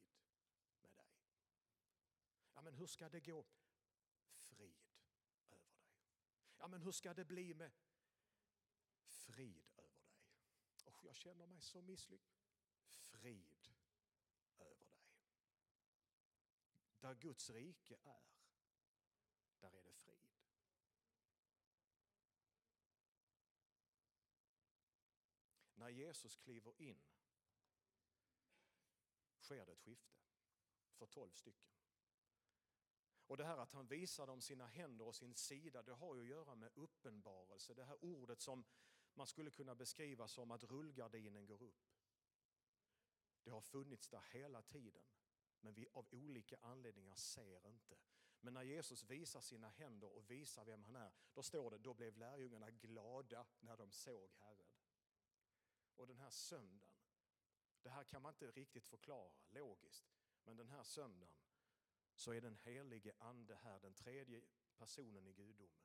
men 2.74 2.80
hur 2.80 2.88
ska 2.88 3.10
det 3.10 3.20
gå? 3.20 3.46
Frid 4.34 4.88
över 5.50 5.50
dig. 5.50 5.86
Ja, 6.58 6.68
men 6.68 6.82
hur 6.82 6.92
ska 6.92 7.14
det 7.14 7.26
bli 7.26 7.54
med 7.54 7.72
frid 9.04 9.70
över 9.78 10.04
dig? 10.04 10.22
Och 10.86 11.04
jag 11.04 11.16
känner 11.16 11.46
mig 11.46 11.62
så 11.62 11.82
misslyckad. 11.82 12.40
Frid 12.86 13.68
över 14.60 14.86
dig. 14.86 15.04
Där 17.00 17.16
Guds 17.16 17.50
rike 17.50 17.98
är, 18.04 18.26
där 19.60 19.72
är 19.72 19.84
det 19.84 19.94
frid. 19.94 20.30
När 25.74 25.90
Jesus 25.90 26.36
kliver 26.36 26.82
in 26.82 27.02
sker 29.40 29.66
det 29.66 29.72
ett 29.72 29.80
skifte 29.80 30.22
för 30.94 31.06
tolv 31.06 31.32
stycken. 31.32 31.83
Och 33.34 33.38
det 33.38 33.46
här 33.46 33.58
att 33.58 33.74
han 33.74 33.88
visar 33.88 34.28
dem 34.28 34.42
sina 34.42 34.68
händer 34.68 35.06
och 35.06 35.16
sin 35.16 35.36
sida, 35.36 35.82
det 35.82 35.94
har 35.94 36.16
ju 36.16 36.22
att 36.22 36.28
göra 36.28 36.56
med 36.56 36.72
uppenbarelse. 36.76 37.74
Det 37.74 37.84
här 37.84 38.04
ordet 38.06 38.42
som 38.42 38.64
man 39.14 39.28
skulle 39.28 39.52
kunna 39.52 39.76
beskriva 39.76 40.28
som 40.28 40.52
att 40.52 40.64
rullgardinen 40.64 41.46
går 41.46 41.64
upp. 41.64 41.92
Det 43.44 43.52
har 43.52 43.62
funnits 43.62 44.10
där 44.10 44.24
hela 44.32 44.62
tiden, 44.62 45.04
men 45.62 45.74
vi 45.74 45.88
av 45.94 46.08
olika 46.12 46.58
anledningar 46.62 47.16
ser 47.16 47.68
inte. 47.68 47.98
Men 48.42 48.54
när 48.54 48.64
Jesus 48.64 49.04
visar 49.04 49.42
sina 49.42 49.70
händer 49.70 50.08
och 50.08 50.32
visar 50.32 50.66
vem 50.66 50.84
han 50.84 50.96
är, 50.96 51.12
då 51.34 51.44
står 51.44 51.72
det, 51.72 51.78
då 51.78 51.94
blev 51.94 52.18
lärjungarna 52.18 52.70
glada 52.70 53.46
när 53.60 53.78
de 53.78 53.92
såg 53.92 54.32
Herren. 54.40 54.72
Och 55.96 56.08
den 56.08 56.18
här 56.18 56.30
söndagen, 56.30 56.96
det 57.82 57.90
här 57.90 58.04
kan 58.04 58.22
man 58.22 58.34
inte 58.34 58.52
riktigt 58.52 58.88
förklara 58.88 59.34
logiskt, 59.50 60.06
men 60.44 60.58
den 60.58 60.70
här 60.70 60.84
söndagen 60.84 61.34
så 62.16 62.34
är 62.34 62.42
den 62.42 62.56
helige 62.56 63.14
ande 63.18 63.56
här, 63.56 63.80
den 63.80 63.94
tredje 63.94 64.42
personen 64.78 65.28
i 65.28 65.34
gudomen, 65.34 65.84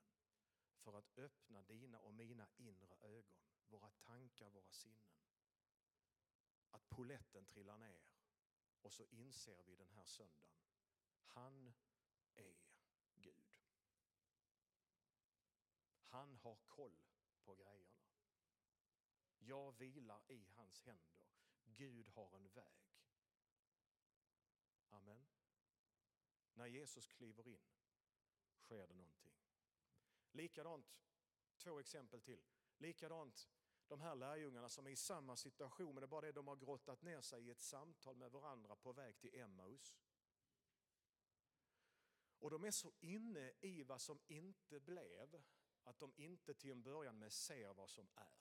för 0.77 0.99
att 0.99 1.19
öppna 1.19 1.63
dina 1.63 2.01
och 2.01 2.15
mina 2.15 2.49
inre 2.57 2.97
ögon, 3.01 3.39
våra 3.69 3.91
tankar, 3.91 4.51
våra 4.51 4.73
sinnen. 4.73 5.09
Att 6.71 6.89
poletten 6.89 7.47
trillar 7.47 7.79
ner 7.79 8.03
och 8.83 8.93
så 8.93 9.05
inser 9.05 9.63
vi 9.63 9.77
den 9.77 9.91
här 9.91 10.05
söndagen, 10.05 10.59
han 11.25 11.73
är 12.35 12.57
Gud. 13.15 13.49
Han 16.01 16.37
har 16.37 16.57
koll 16.67 17.03
på 17.45 17.55
grejerna. 17.55 17.99
Jag 19.39 19.73
vilar 19.79 20.31
i 20.31 20.47
hans 20.55 20.83
händer. 20.83 21.19
Gud 21.65 22.09
har 22.09 22.37
en 22.37 22.49
väg. 22.49 22.89
Amen. 24.89 25.38
När 26.59 26.67
Jesus 26.67 27.07
kliver 27.07 27.49
in 27.49 27.61
sker 28.61 28.87
det 28.87 28.95
någonting. 28.95 29.33
Likadant, 30.31 31.03
två 31.57 31.81
exempel 31.81 32.21
till. 32.21 32.43
Likadant 32.79 33.49
de 33.87 34.01
här 34.01 34.15
lärjungarna 34.15 34.69
som 34.69 34.87
är 34.87 34.91
i 34.91 34.97
samma 34.97 35.37
situation 35.37 35.95
men 35.95 36.01
det 36.01 36.05
är 36.05 36.09
bara 36.09 36.27
det 36.27 36.33
de 36.33 36.49
har 36.49 36.57
grottat 36.57 37.03
ner 37.03 37.21
sig 37.21 37.47
i 37.47 37.51
ett 37.51 37.61
samtal 37.61 38.17
med 38.17 38.31
varandra 38.31 38.77
på 38.77 38.93
väg 38.93 39.19
till 39.19 39.35
Emmaus. 39.35 39.99
Och 42.39 42.51
de 42.51 42.65
är 42.65 42.71
så 42.71 42.93
inne 43.01 43.53
i 43.61 43.83
vad 43.83 44.01
som 44.01 44.21
inte 44.27 44.81
blev 44.81 45.43
att 45.83 45.99
de 45.99 46.13
inte 46.17 46.55
till 46.55 46.71
en 46.71 46.83
början 46.83 47.19
med 47.19 47.33
ser 47.33 47.75
vad 47.75 47.91
som 47.91 48.09
är. 48.15 48.39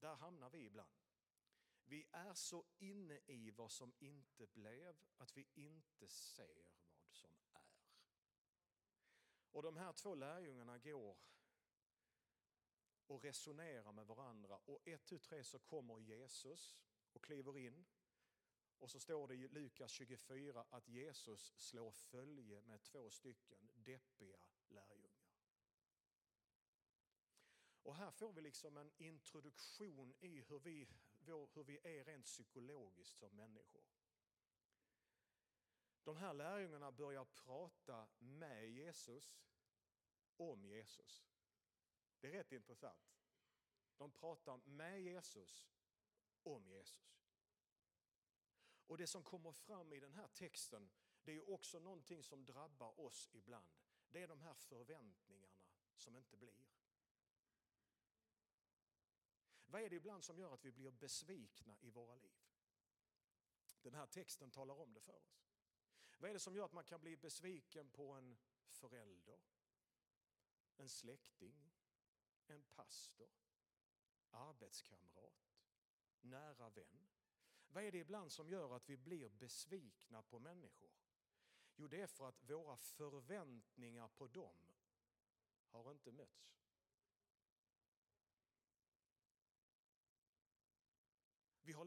Där 0.00 0.14
hamnar 0.14 0.50
vi 0.50 0.64
ibland. 0.64 1.01
Vi 1.84 2.06
är 2.12 2.34
så 2.34 2.64
inne 2.78 3.20
i 3.26 3.50
vad 3.50 3.72
som 3.72 3.94
inte 3.98 4.46
blev 4.46 4.96
att 5.16 5.36
vi 5.36 5.46
inte 5.54 6.08
ser 6.08 6.64
vad 7.04 7.14
som 7.14 7.30
är. 7.52 7.62
Och 9.50 9.62
de 9.62 9.76
här 9.76 9.92
två 9.92 10.14
lärjungarna 10.14 10.78
går 10.78 11.16
och 13.06 13.24
resonerar 13.24 13.92
med 13.92 14.06
varandra 14.06 14.58
och 14.64 14.88
ett, 14.88 15.04
tu, 15.04 15.18
tre 15.18 15.44
så 15.44 15.58
kommer 15.58 15.98
Jesus 15.98 16.76
och 17.12 17.24
kliver 17.24 17.58
in. 17.58 17.84
Och 18.78 18.90
så 18.90 19.00
står 19.00 19.28
det 19.28 19.34
i 19.34 19.48
Lukas 19.48 19.92
24 19.92 20.66
att 20.70 20.88
Jesus 20.88 21.52
slår 21.56 21.90
följe 21.90 22.62
med 22.62 22.82
två 22.82 23.10
stycken 23.10 23.70
deppiga 23.74 24.44
lärjungar. 24.68 25.32
Och 27.82 27.94
här 27.94 28.10
får 28.10 28.32
vi 28.32 28.40
liksom 28.40 28.76
en 28.76 28.92
introduktion 28.96 30.14
i 30.20 30.40
hur 30.40 30.58
vi, 30.58 30.88
hur 31.26 31.64
vi 31.64 31.78
är 31.82 32.04
rent 32.04 32.24
psykologiskt 32.24 33.18
som 33.18 33.36
människor. 33.36 33.84
De 36.04 36.16
här 36.16 36.34
lärjungarna 36.34 36.92
börjar 36.92 37.24
prata 37.24 38.08
med 38.18 38.70
Jesus 38.70 39.40
om 40.36 40.64
Jesus. 40.64 41.26
Det 42.20 42.28
är 42.28 42.32
rätt 42.32 42.52
intressant. 42.52 43.18
De 43.96 44.10
pratar 44.10 44.56
med 44.56 45.02
Jesus 45.02 45.66
om 46.42 46.66
Jesus. 46.66 47.22
Och 48.86 48.98
det 48.98 49.06
som 49.06 49.22
kommer 49.22 49.52
fram 49.52 49.92
i 49.92 50.00
den 50.00 50.12
här 50.12 50.28
texten, 50.28 50.90
det 51.24 51.36
är 51.36 51.50
också 51.50 51.78
någonting 51.78 52.22
som 52.22 52.44
drabbar 52.44 53.00
oss 53.00 53.30
ibland. 53.32 53.70
Det 54.10 54.22
är 54.22 54.28
de 54.28 54.40
här 54.40 54.54
förväntningarna 54.54 55.62
som 55.96 56.16
inte 56.16 56.36
blir. 56.36 56.71
Vad 59.72 59.82
är 59.82 59.90
det 59.90 59.96
ibland 59.96 60.24
som 60.24 60.38
gör 60.38 60.54
att 60.54 60.64
vi 60.64 60.72
blir 60.72 60.90
besvikna 60.90 61.76
i 61.80 61.90
våra 61.90 62.14
liv? 62.14 62.40
Den 63.82 63.94
här 63.94 64.06
texten 64.06 64.50
talar 64.50 64.80
om 64.80 64.92
det 64.92 65.00
för 65.00 65.12
oss. 65.12 65.44
Vad 66.18 66.30
är 66.30 66.34
det 66.34 66.40
som 66.40 66.56
gör 66.56 66.64
att 66.64 66.72
man 66.72 66.84
kan 66.84 67.00
bli 67.00 67.16
besviken 67.16 67.88
på 67.88 68.12
en 68.12 68.38
förälder, 68.68 69.38
en 70.76 70.88
släkting, 70.88 71.72
en 72.46 72.62
pastor, 72.62 73.28
arbetskamrat, 74.30 75.56
nära 76.20 76.70
vän? 76.70 77.06
Vad 77.68 77.84
är 77.84 77.92
det 77.92 77.98
ibland 77.98 78.32
som 78.32 78.48
gör 78.48 78.76
att 78.76 78.88
vi 78.88 78.96
blir 78.96 79.28
besvikna 79.28 80.22
på 80.22 80.38
människor? 80.38 80.90
Jo, 81.76 81.88
det 81.88 82.00
är 82.00 82.06
för 82.06 82.28
att 82.28 82.50
våra 82.50 82.76
förväntningar 82.76 84.08
på 84.08 84.26
dem 84.26 84.74
har 85.70 85.92
inte 85.92 86.12
mötts. 86.12 86.61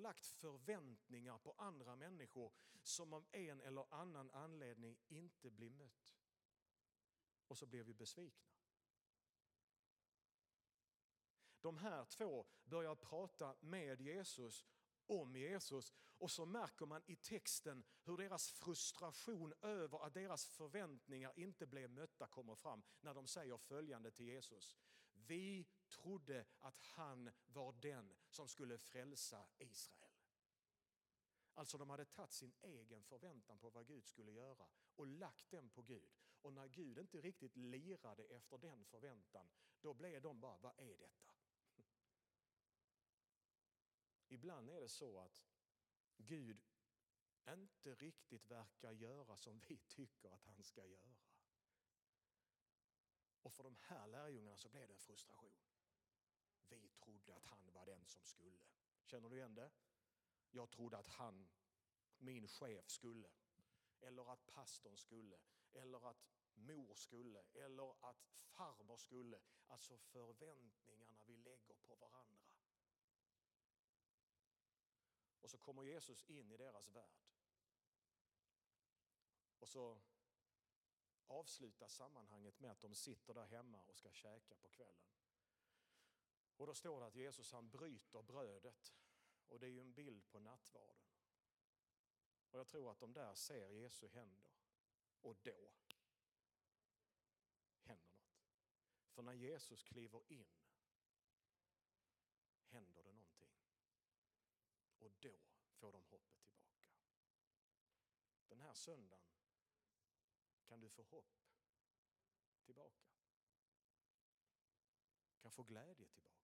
Lagt 0.06 0.26
förväntningar 0.26 1.38
på 1.38 1.52
andra 1.58 1.96
människor 1.96 2.52
som 2.84 3.14
av 3.14 3.26
en 3.32 3.62
eller 3.62 3.94
annan 3.94 4.32
anledning 4.32 4.98
inte 5.08 5.52
blir 5.52 5.70
mött. 5.70 6.16
Och 7.48 7.58
så 7.58 7.66
blir 7.66 7.84
vi 7.84 7.94
besvikna. 7.94 8.52
De 11.62 11.78
här 11.78 12.06
två 12.06 12.46
börjar 12.64 12.96
prata 12.96 13.56
med 13.60 14.02
Jesus 14.02 14.66
om 15.06 15.36
Jesus 15.36 15.94
och 16.18 16.32
så 16.32 16.46
märker 16.46 16.86
man 16.86 17.04
i 17.06 17.16
texten 17.16 17.84
hur 18.04 18.18
deras 18.18 18.52
frustration 18.52 19.54
över 19.62 20.06
att 20.06 20.14
deras 20.14 20.46
förväntningar 20.46 21.34
inte 21.36 21.68
blev 21.68 21.90
mötta 21.90 22.28
kommer 22.28 22.56
fram 22.56 22.84
när 23.02 23.14
de 23.14 23.28
säger 23.28 23.58
följande 23.58 24.12
till 24.12 24.26
Jesus. 24.26 24.76
Vi 25.14 25.68
trodde 25.88 26.46
att 26.60 26.80
han 26.80 27.32
var 27.46 27.72
den 27.72 28.16
som 28.30 28.48
skulle 28.48 28.78
frälsa 28.78 29.48
Israel. 29.58 30.12
Alltså 31.54 31.78
de 31.78 31.90
hade 31.90 32.06
tagit 32.06 32.32
sin 32.32 32.54
egen 32.62 33.04
förväntan 33.04 33.60
på 33.60 33.70
vad 33.70 33.88
Gud 33.88 34.06
skulle 34.06 34.32
göra 34.32 34.68
och 34.96 35.08
lagt 35.08 35.52
den 35.52 35.70
på 35.70 35.82
Gud. 35.82 36.12
Och 36.42 36.54
när 36.54 36.68
Gud 36.68 36.98
inte 36.98 37.22
riktigt 37.22 37.56
lirade 37.56 38.24
efter 38.24 38.58
den 38.58 38.86
förväntan, 38.86 39.50
då 39.82 39.94
blev 39.94 40.22
de 40.22 40.40
bara, 40.40 40.58
vad 40.58 40.80
är 40.80 40.98
detta? 40.98 41.34
Ibland 44.28 44.70
är 44.70 44.82
det 44.82 44.90
så 44.90 45.20
att 45.20 45.44
Gud 46.18 46.64
inte 47.50 47.96
riktigt 47.96 48.52
verkar 48.52 48.92
göra 48.92 49.38
som 49.38 49.60
vi 49.68 49.78
tycker 49.78 50.32
att 50.32 50.46
han 50.46 50.64
ska 50.64 50.86
göra. 50.86 51.16
Och 53.42 53.54
för 53.54 53.64
de 53.64 53.76
här 53.80 54.08
lärjungarna 54.08 54.58
så 54.58 54.70
blev 54.70 54.88
det 54.88 54.94
en 54.94 55.00
frustration. 55.00 55.65
Vi 56.70 56.90
trodde 56.90 57.36
att 57.36 57.46
han 57.46 57.74
var 57.74 57.86
den 57.86 58.06
som 58.06 58.26
skulle. 58.26 58.64
Känner 59.04 59.30
du 59.30 59.36
igen 59.36 59.56
det? 59.56 59.72
Jag 60.52 60.72
trodde 60.72 60.98
att 60.98 61.08
han, 61.08 61.50
min 62.18 62.48
chef 62.48 62.90
skulle. 62.90 63.30
Eller 64.00 64.32
att 64.32 64.48
pastorn 64.48 64.98
skulle. 64.98 65.40
Eller 65.74 66.10
att 66.10 66.26
mor 66.54 66.96
skulle. 66.96 67.44
Eller 67.54 68.10
att 68.10 68.26
farmor 68.34 68.98
skulle. 68.98 69.40
Alltså 69.68 69.98
förväntningarna 69.98 71.20
vi 71.26 71.38
lägger 71.38 71.76
på 71.76 71.96
varandra. 71.96 72.46
Och 75.42 75.52
så 75.52 75.58
kommer 75.58 75.84
Jesus 75.84 76.24
in 76.24 76.52
i 76.52 76.58
deras 76.58 76.88
värld. 76.88 77.26
Och 79.60 79.70
så 79.70 80.00
avslutas 81.28 81.94
sammanhanget 81.94 82.60
med 82.60 82.72
att 82.72 82.82
de 82.82 82.96
sitter 82.96 83.34
där 83.34 83.46
hemma 83.46 83.82
och 83.82 83.98
ska 83.98 84.12
käka 84.12 84.56
på 84.56 84.70
kvällen. 84.70 85.06
Och 86.58 86.68
då 86.68 86.74
står 86.74 87.00
det 87.00 87.06
att 87.06 87.16
Jesus 87.16 87.52
han 87.52 87.70
bryter 87.70 88.22
brödet 88.22 88.94
och 89.48 89.60
det 89.60 89.66
är 89.66 89.72
ju 89.72 89.82
en 89.82 89.94
bild 89.94 90.30
på 90.30 90.40
nattvarden. 90.40 91.06
Och 92.52 92.60
jag 92.60 92.68
tror 92.68 92.92
att 92.92 93.00
de 93.00 93.14
där 93.14 93.34
ser 93.34 93.70
Jesu 93.70 94.08
händer 94.08 94.52
och 95.22 95.38
då 95.44 95.74
händer 97.82 98.16
något. 98.16 98.46
För 99.10 99.22
när 99.22 99.34
Jesus 99.34 99.84
kliver 99.84 100.32
in 100.32 100.48
händer 102.68 103.04
det 103.04 103.14
någonting. 103.14 103.50
Och 105.00 105.12
då 105.20 105.40
får 105.74 105.92
de 105.92 106.04
hoppet 106.04 106.38
tillbaka. 106.38 106.86
Den 108.48 108.62
här 108.62 108.74
söndagen 108.74 109.26
kan 110.64 110.80
du 110.80 110.90
få 110.90 111.04
hopp 111.04 111.44
tillbaka. 112.64 113.06
Kan 115.42 115.52
få 115.52 115.64
glädje 115.64 116.06
tillbaka. 116.06 116.35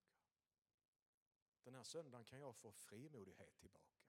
Den 1.64 1.74
här 1.74 1.82
söndagen 1.82 2.24
kan 2.24 2.40
jag 2.40 2.56
få 2.56 2.72
frimodighet 2.72 3.58
tillbaka. 3.58 4.02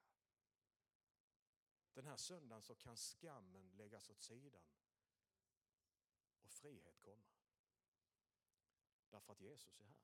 Den 1.93 2.05
här 2.05 2.17
söndagen 2.17 2.61
så 2.61 2.75
kan 2.75 2.97
skammen 2.97 3.71
läggas 3.77 4.09
åt 4.09 4.21
sidan 4.21 4.61
och 6.41 6.51
frihet 6.51 7.01
komma. 7.01 7.33
Därför 9.09 9.33
att 9.33 9.41
Jesus 9.41 9.79
är 9.79 9.85
här 9.85 9.95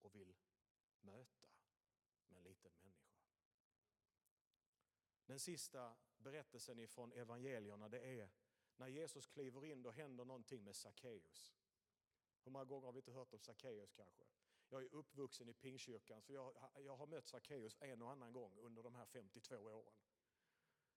och 0.00 0.14
vill 0.14 0.34
möta 1.00 1.48
med 2.28 2.38
en 2.38 2.44
liten 2.44 2.72
människa. 2.82 3.22
Den 5.26 5.40
sista 5.40 5.96
berättelsen 6.16 6.78
ifrån 6.78 7.12
evangelierna 7.12 7.88
det 7.88 8.20
är 8.20 8.30
när 8.76 8.88
Jesus 8.88 9.26
kliver 9.26 9.64
in 9.64 9.82
då 9.82 9.90
händer 9.90 10.24
någonting 10.24 10.64
med 10.64 10.76
Sackeus. 10.76 11.54
Hur 12.44 12.50
många 12.50 12.64
gånger 12.64 12.86
har 12.86 12.92
vi 12.92 12.98
inte 12.98 13.12
hört 13.12 13.32
om 13.32 13.38
Sackeus 13.38 13.92
kanske? 13.92 14.24
Jag 14.72 14.82
är 14.82 14.94
uppvuxen 14.94 15.48
i 15.48 15.54
Pingstkyrkan 15.54 16.22
så 16.22 16.32
jag, 16.32 16.54
jag 16.84 16.96
har 16.96 17.06
mött 17.06 17.28
Sackeus 17.28 17.76
en 17.80 18.02
och 18.02 18.10
annan 18.10 18.32
gång 18.32 18.58
under 18.58 18.82
de 18.82 18.94
här 18.94 19.06
52 19.06 19.56
åren. 19.56 19.94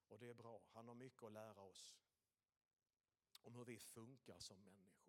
Och 0.08 0.20
det 0.20 0.30
är 0.30 0.34
bra, 0.34 0.62
han 0.74 0.88
har 0.88 0.96
mycket 0.96 1.24
att 1.24 1.32
lära 1.32 1.62
oss 1.62 1.98
om 3.42 3.56
hur 3.56 3.66
vi 3.66 3.80
funkar 3.80 4.40
som 4.40 4.64
människor. 4.64 5.06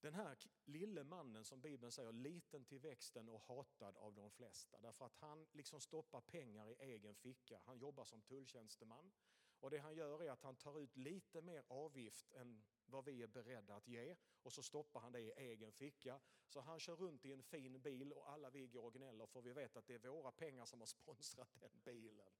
Den 0.00 0.14
här 0.14 0.38
lille 0.64 1.04
mannen 1.04 1.44
som 1.44 1.60
Bibeln 1.60 1.92
säger, 1.92 2.12
liten 2.12 2.64
till 2.64 2.78
växten 2.78 3.28
och 3.28 3.42
hatad 3.42 3.96
av 3.96 4.14
de 4.14 4.30
flesta. 4.30 4.80
Därför 4.80 5.06
att 5.06 5.14
han 5.14 5.46
liksom 5.52 5.80
stoppar 5.80 6.20
pengar 6.20 6.70
i 6.70 6.74
egen 6.78 7.14
ficka. 7.14 7.60
Han 7.64 7.78
jobbar 7.78 8.04
som 8.04 8.22
tulltjänsteman. 8.22 9.12
Och 9.60 9.70
det 9.70 9.78
han 9.78 9.96
gör 9.96 10.22
är 10.22 10.30
att 10.30 10.42
han 10.42 10.56
tar 10.56 10.80
ut 10.80 10.96
lite 10.96 11.42
mer 11.42 11.64
avgift 11.68 12.30
än 12.32 12.62
vad 12.88 13.04
vi 13.04 13.22
är 13.22 13.26
beredda 13.26 13.76
att 13.76 13.88
ge 13.88 14.16
och 14.42 14.52
så 14.52 14.62
stoppar 14.62 15.00
han 15.00 15.12
det 15.12 15.20
i 15.20 15.32
egen 15.36 15.72
ficka. 15.72 16.20
Så 16.48 16.60
han 16.60 16.80
kör 16.80 16.96
runt 16.96 17.24
i 17.24 17.32
en 17.32 17.42
fin 17.42 17.80
bil 17.80 18.12
och 18.12 18.30
alla 18.30 18.50
vi 18.50 18.66
går 18.66 18.84
och 18.84 18.94
gnäller 18.94 19.26
för 19.26 19.40
vi 19.40 19.52
vet 19.52 19.76
att 19.76 19.86
det 19.86 19.94
är 19.94 20.08
våra 20.08 20.32
pengar 20.32 20.66
som 20.66 20.80
har 20.80 20.86
sponsrat 20.86 21.60
den 21.60 21.80
bilen. 21.84 22.32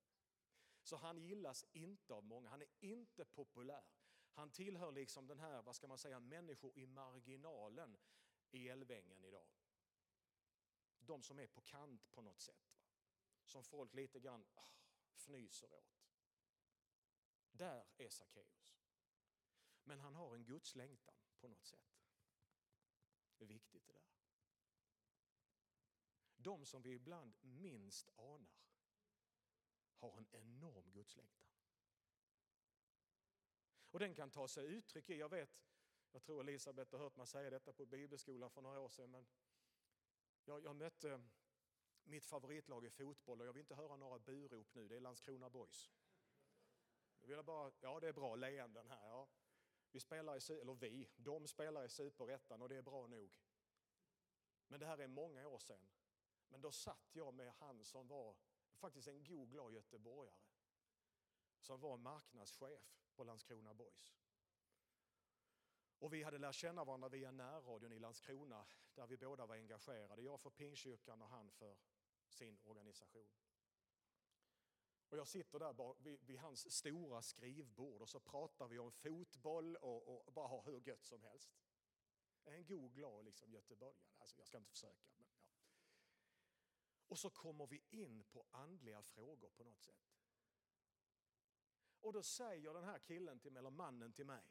Så 0.83 0.97
han 0.97 1.19
gillas 1.19 1.65
inte 1.73 2.15
av 2.15 2.25
många, 2.25 2.49
han 2.49 2.63
är 2.63 2.69
inte 2.81 3.25
populär. 3.25 3.85
Han 4.33 4.51
tillhör 4.51 4.93
liksom 4.93 5.27
den 5.27 5.39
här, 5.39 5.63
vad 5.63 5.77
ska 5.77 5.87
man 5.87 5.99
säga, 5.99 6.21
människor 6.21 6.79
i 6.79 6.87
marginalen 6.87 7.97
i 8.51 8.69
Älvängen 8.69 9.25
idag. 9.25 9.47
De 10.99 11.23
som 11.23 11.39
är 11.39 11.47
på 11.47 11.61
kant 11.61 12.11
på 12.11 12.23
något 12.23 12.41
sätt. 12.41 12.75
Som 13.45 13.65
folk 13.65 13.95
lite 13.95 14.21
grann 14.21 14.45
oh, 14.55 14.71
fnyser 15.15 15.73
åt. 15.73 15.99
Där 17.53 17.87
är 17.97 18.09
Sackeus. 18.09 18.78
Men 19.88 20.01
han 20.01 20.14
har 20.14 20.35
en 20.35 20.44
gudslängtan 20.44 21.14
på 21.40 21.48
något 21.48 21.64
sätt. 21.64 21.98
Det 23.38 23.44
är 23.44 23.48
viktigt 23.48 23.87
det 23.87 23.92
där. 23.92 24.09
De 26.37 26.66
som 26.66 26.83
vi 26.83 26.92
ibland 26.92 27.35
minst 27.40 28.11
anar 28.16 28.61
har 29.96 30.18
en 30.18 30.27
enorm 30.31 30.92
gudslängtan. 30.92 31.48
Och 33.90 33.98
den 33.98 34.14
kan 34.14 34.31
ta 34.31 34.48
sig 34.48 34.66
uttryck 34.66 35.11
i, 35.11 35.18
jag 35.18 35.29
vet, 35.29 35.61
jag 36.12 36.22
tror 36.22 36.40
Elisabeth 36.40 36.92
har 36.92 36.98
hört 36.98 37.16
mig 37.16 37.27
säga 37.27 37.51
detta 37.51 37.72
på 37.72 37.87
bibelskolan 37.87 38.51
för 38.51 38.62
några 38.62 38.81
år 38.81 38.88
sedan, 38.88 39.11
men 39.11 39.27
jag, 40.44 40.64
jag 40.64 40.77
mötte 40.77 41.12
eh, 41.12 41.20
mitt 42.05 42.24
favoritlag 42.24 42.85
i 42.85 42.90
fotboll 42.90 43.40
och 43.40 43.46
jag 43.46 43.53
vill 43.53 43.61
inte 43.61 43.74
höra 43.74 43.96
några 43.96 44.18
burop 44.18 44.74
nu, 44.74 44.88
det 44.88 44.96
är 44.96 45.01
Landskrona 45.01 45.51
Boys. 45.51 45.90
Jag 47.20 47.29
vill 47.29 47.42
bara, 47.42 47.72
ja 47.81 48.01
det 48.01 48.09
är 48.09 48.12
bra 48.12 48.37
leenden 48.37 48.87
här, 48.87 49.09
ja. 49.09 49.29
Vi 49.90 50.01
spelar 50.01 50.51
i, 50.51 50.61
eller 50.61 50.74
vi, 50.74 51.09
de 51.16 51.48
spelar 51.48 51.85
i 51.85 51.88
superettan 51.88 52.62
och 52.62 52.68
det 52.68 52.77
är 52.77 52.83
bra 52.83 53.07
nog. 53.07 53.31
Men 54.68 54.81
det 54.81 54.87
här 54.87 54.98
är 54.98 55.07
många 55.07 55.48
år 55.48 55.59
sedan. 55.59 55.88
Men 56.48 56.61
då 56.61 56.72
satt 56.72 57.09
jag 57.12 57.35
med 57.35 57.53
han 57.53 57.85
som 57.85 58.09
var 58.09 58.37
faktiskt 58.74 59.09
en 59.09 59.24
god, 59.24 59.51
glad 59.51 59.72
göteborgare. 59.72 60.37
Som 61.59 61.81
var 61.81 61.96
marknadschef 61.96 62.98
på 63.14 63.24
Landskrona 63.24 63.74
Boys. 63.74 64.18
Och 65.98 66.12
vi 66.12 66.22
hade 66.22 66.38
lärt 66.38 66.55
känna 66.55 66.85
varandra 66.85 67.09
via 67.09 67.31
närradion 67.31 67.92
i 67.92 67.98
Landskrona 67.98 68.66
där 68.94 69.07
vi 69.07 69.16
båda 69.16 69.46
var 69.46 69.55
engagerade. 69.55 70.22
Jag 70.22 70.40
för 70.40 70.51
Pingstkyrkan 70.51 71.22
och 71.22 71.29
han 71.29 71.51
för 71.51 71.77
sin 72.29 72.59
organisation. 72.64 73.29
Och 75.09 75.18
jag 75.18 75.29
sitter 75.29 75.59
där 75.59 76.03
vid, 76.03 76.21
vid, 76.27 76.38
hans 76.38 76.73
stora 76.73 77.23
skrivbord 77.23 78.03
och 78.03 78.09
så 78.09 78.21
pratar 78.21 78.68
vi 78.68 78.79
om 78.79 78.92
fotboll 78.92 79.77
och, 79.77 80.27
och 80.27 80.33
bara 80.33 80.49
har 80.49 80.62
hur 80.62 80.81
gött 80.81 81.05
som 81.05 81.23
helst. 81.23 81.51
En 82.44 82.66
god, 82.66 82.94
glad 82.94 83.25
liksom, 83.25 83.53
göteborgare. 83.53 84.11
Alltså, 84.18 84.38
jag 84.38 84.47
ska 84.47 84.59
inte 84.59 84.71
försöka. 84.71 85.09
Men, 85.16 85.27
ja. 85.29 85.49
Och 87.09 87.18
så 87.18 87.31
kommer 87.31 87.66
vi 87.66 87.83
in 87.90 88.25
på 88.25 88.47
andliga 88.51 89.03
frågor 89.03 89.51
på 89.51 89.64
något 89.64 89.81
sätt. 89.81 90.09
Och 92.01 92.12
då 92.12 92.23
säger 92.23 92.75
den 92.75 92.85
här 92.85 92.99
killen 92.99 93.40
till 93.40 93.53
mig, 93.53 93.59
eller 93.59 93.71
mannen 93.71 94.12
till 94.12 94.27
mig. 94.27 94.44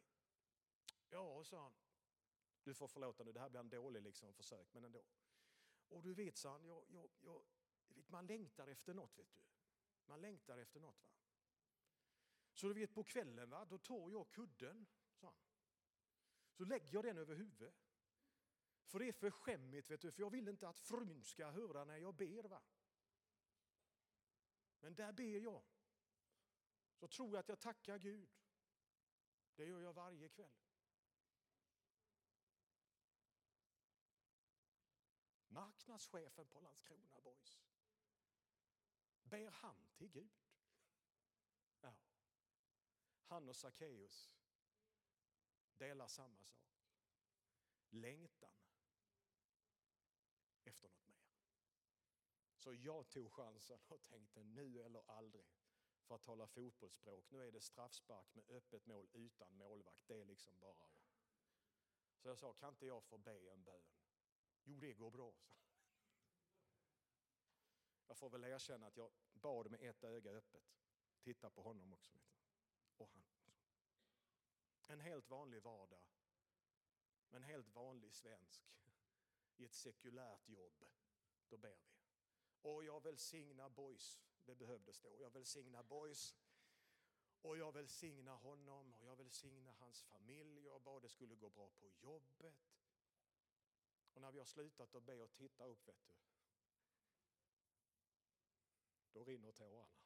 Ja, 1.09 1.43
sa 1.43 1.61
han. 1.61 1.73
Du 2.63 2.73
får 2.73 2.87
förlåta 2.87 3.23
nu, 3.23 3.31
det 3.31 3.39
här 3.39 3.49
blir 3.49 3.59
en 3.59 3.69
dålig 3.69 4.01
liksom, 4.01 4.33
försök, 4.33 4.73
men 4.73 4.83
ändå. 4.83 5.03
Och 5.87 6.03
du 6.03 6.13
vet, 6.13 6.37
sa 6.37 6.51
han, 6.51 6.65
jag, 6.65 6.85
jag, 6.89 7.09
jag, 7.21 7.43
man 8.07 8.27
längtar 8.27 8.67
efter 8.67 8.93
något, 8.93 9.17
vet 9.17 9.33
du. 9.35 9.41
Man 10.07 10.21
längtar 10.21 10.57
efter 10.57 10.79
något. 10.79 11.03
Va? 11.03 11.09
Så 12.53 12.67
du 12.67 12.73
vet 12.73 12.93
på 12.93 13.03
kvällen, 13.03 13.49
va, 13.49 13.65
då 13.65 13.77
tar 13.77 14.11
jag 14.11 14.31
kudden, 14.31 14.87
sa 15.13 15.27
han. 15.27 15.35
Så 16.51 16.65
lägger 16.65 16.93
jag 16.93 17.03
den 17.03 17.17
över 17.17 17.35
huvudet. 17.35 17.75
För 18.85 18.99
det 18.99 19.07
är 19.07 19.13
för 19.13 19.31
skämmigt, 19.31 19.89
vet 19.89 20.01
du, 20.01 20.11
för 20.11 20.21
jag 20.21 20.29
vill 20.29 20.47
inte 20.47 20.69
att 20.69 20.79
frun 20.79 21.23
ska 21.23 21.49
höra 21.49 21.85
när 21.85 21.97
jag 21.97 22.15
ber. 22.15 22.43
Va? 22.43 22.61
Men 24.79 24.95
där 24.95 25.11
ber 25.11 25.39
jag. 25.39 25.63
Så 26.93 27.07
tror 27.07 27.29
jag 27.29 27.39
att 27.39 27.49
jag 27.49 27.59
tackar 27.59 27.97
Gud. 27.97 28.29
Det 29.55 29.65
gör 29.65 29.81
jag 29.81 29.93
varje 29.93 30.29
kväll. 30.29 30.51
Marknadschefen 35.47 36.47
på 36.47 36.59
Landskrona 36.59 37.21
Boys 37.21 37.66
ber 39.29 39.51
han 39.51 39.87
till 39.95 40.09
Gud. 40.09 40.31
Ja. 41.81 41.93
Han 43.25 43.49
och 43.49 43.55
Sackeus 43.55 44.31
delar 45.77 46.07
samma 46.07 46.43
sak. 46.43 46.57
Längtan 47.89 48.53
efter 50.63 50.87
något 50.89 51.07
mer. 51.07 51.17
Så 52.55 52.73
jag 52.73 53.09
tog 53.09 53.31
chansen 53.31 53.79
och 53.87 54.05
tänkte 54.05 54.43
nu 54.43 54.83
eller 54.83 55.11
aldrig. 55.11 55.47
För 56.07 56.15
att 56.15 56.23
tala 56.23 56.47
fotbollsspråk, 56.47 57.31
nu 57.31 57.47
är 57.47 57.51
det 57.51 57.61
straffspark 57.61 58.35
med 58.35 58.49
öppet 58.49 58.85
mål 58.85 59.07
utan 59.13 59.55
målvakt. 59.55 60.07
Det 60.07 60.19
är 60.19 60.25
liksom 60.25 60.59
bara 60.59 60.89
Så 62.17 62.27
jag 62.27 62.37
sa, 62.37 62.53
kan 62.53 62.69
inte 62.69 62.85
jag 62.85 63.03
få 63.03 63.17
be 63.17 63.51
en 63.51 63.63
bön? 63.63 63.83
Jo, 64.63 64.77
det 64.79 64.93
går 64.93 65.11
bra, 65.11 65.33
så. 65.37 65.66
Jag 68.07 68.17
får 68.17 68.29
väl 68.29 68.43
erkänna 68.43 68.87
att 68.87 68.97
jag 68.97 69.11
bad 69.33 69.71
med 69.71 69.89
ett 69.89 70.03
öga 70.03 70.31
öppet. 70.31 70.63
Titta 71.21 71.49
på 71.49 71.61
honom 71.61 71.93
också. 71.93 72.17
Och 72.97 73.09
han. 73.09 73.23
En 74.87 74.99
helt 74.99 75.29
vanlig 75.29 75.61
vardag. 75.61 76.03
En 77.29 77.43
helt 77.43 77.69
vanlig 77.69 78.13
svensk. 78.13 78.63
I 79.57 79.65
ett 79.65 79.73
sekulärt 79.73 80.49
jobb. 80.49 80.85
Då 81.49 81.57
ber 81.57 81.75
vi. 81.75 81.87
Och 82.61 82.83
jag 82.83 83.03
välsignar 83.03 83.69
boys. 83.69 84.21
Det 84.45 84.55
behövde 84.55 84.93
stå. 84.93 85.19
Jag 85.19 85.29
välsignar 85.29 85.83
boys. 85.83 86.35
Och 87.41 87.57
jag 87.57 87.71
välsignar 87.71 88.35
honom 88.35 88.93
och 88.93 89.05
jag 89.05 89.15
välsignar 89.15 89.73
hans 89.73 90.03
familj. 90.03 90.69
och 90.69 90.81
bad 90.81 91.01
det 91.01 91.09
skulle 91.09 91.35
gå 91.35 91.49
bra 91.49 91.69
på 91.69 91.89
jobbet. 91.89 92.55
Och 94.13 94.21
när 94.21 94.31
vi 94.31 94.37
har 94.37 94.45
slutat 94.45 94.95
att 94.95 95.03
be 95.03 95.21
och 95.21 95.33
titta 95.33 95.65
upp, 95.65 95.87
vet 95.87 96.01
du, 96.01 96.13
då 99.17 99.23
rinner 99.23 99.51
tårarna 99.51 99.97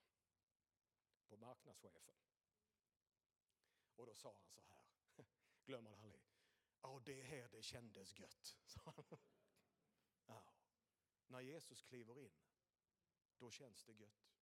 på 1.27 1.37
marknadschefen. 1.37 2.15
Och 3.95 4.05
då 4.05 4.13
sa 4.13 4.29
han 4.29 4.47
så 4.49 4.61
här, 4.61 4.85
glömmer 5.65 5.89
han 5.89 5.99
aldrig. 6.03 6.21
Ja, 6.81 7.01
det 7.05 7.21
här 7.21 7.49
det 7.49 7.61
kändes 7.61 8.19
gött, 8.19 8.57
sa 8.65 8.81
han. 8.85 9.19
Ja. 10.25 10.53
När 11.27 11.41
Jesus 11.41 11.81
kliver 11.81 12.19
in, 12.19 12.31
då 13.37 13.51
känns 13.51 13.83
det 13.83 13.93
gött. 13.93 14.33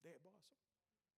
Det 0.00 0.14
är 0.14 0.18
bara 0.18 0.42
så. 0.42 0.56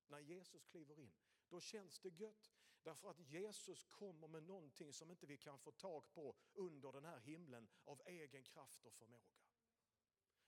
När 0.06 0.20
Jesus 0.20 0.64
kliver 0.64 0.98
in, 0.98 1.12
då 1.48 1.60
känns 1.60 1.98
det 1.98 2.08
gött. 2.08 2.52
Därför 2.82 3.10
att 3.10 3.20
Jesus 3.20 3.84
kommer 3.84 4.28
med 4.28 4.42
någonting 4.42 4.92
som 4.92 5.10
inte 5.10 5.26
vi 5.26 5.36
kan 5.36 5.58
få 5.58 5.72
tag 5.72 6.10
på 6.10 6.36
under 6.54 6.92
den 6.92 7.04
här 7.04 7.18
himlen 7.18 7.68
av 7.84 8.02
egen 8.06 8.44
kraft 8.44 8.86
och 8.86 8.94
förmåga. 8.94 9.38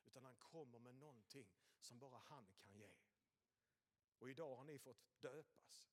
Utan 0.05 0.25
han 0.25 0.37
kommer 0.37 0.79
med 0.79 0.95
någonting 0.95 1.51
som 1.81 1.99
bara 1.99 2.19
han 2.19 2.53
kan 2.55 2.75
ge. 2.75 2.91
Och 4.19 4.31
idag 4.31 4.57
har 4.57 4.65
ni 4.65 4.79
fått 4.79 5.21
döpas, 5.21 5.87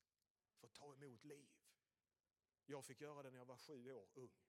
fått 0.56 0.74
ta 0.74 0.94
emot 0.94 1.26
liv. 1.26 1.50
Jag 2.66 2.86
fick 2.86 3.02
göra 3.02 3.24
det 3.24 3.32
när 3.32 3.38
jag 3.38 3.46
var 3.46 3.58
sju 3.58 3.92
år 3.92 4.10
ung. 4.14 4.40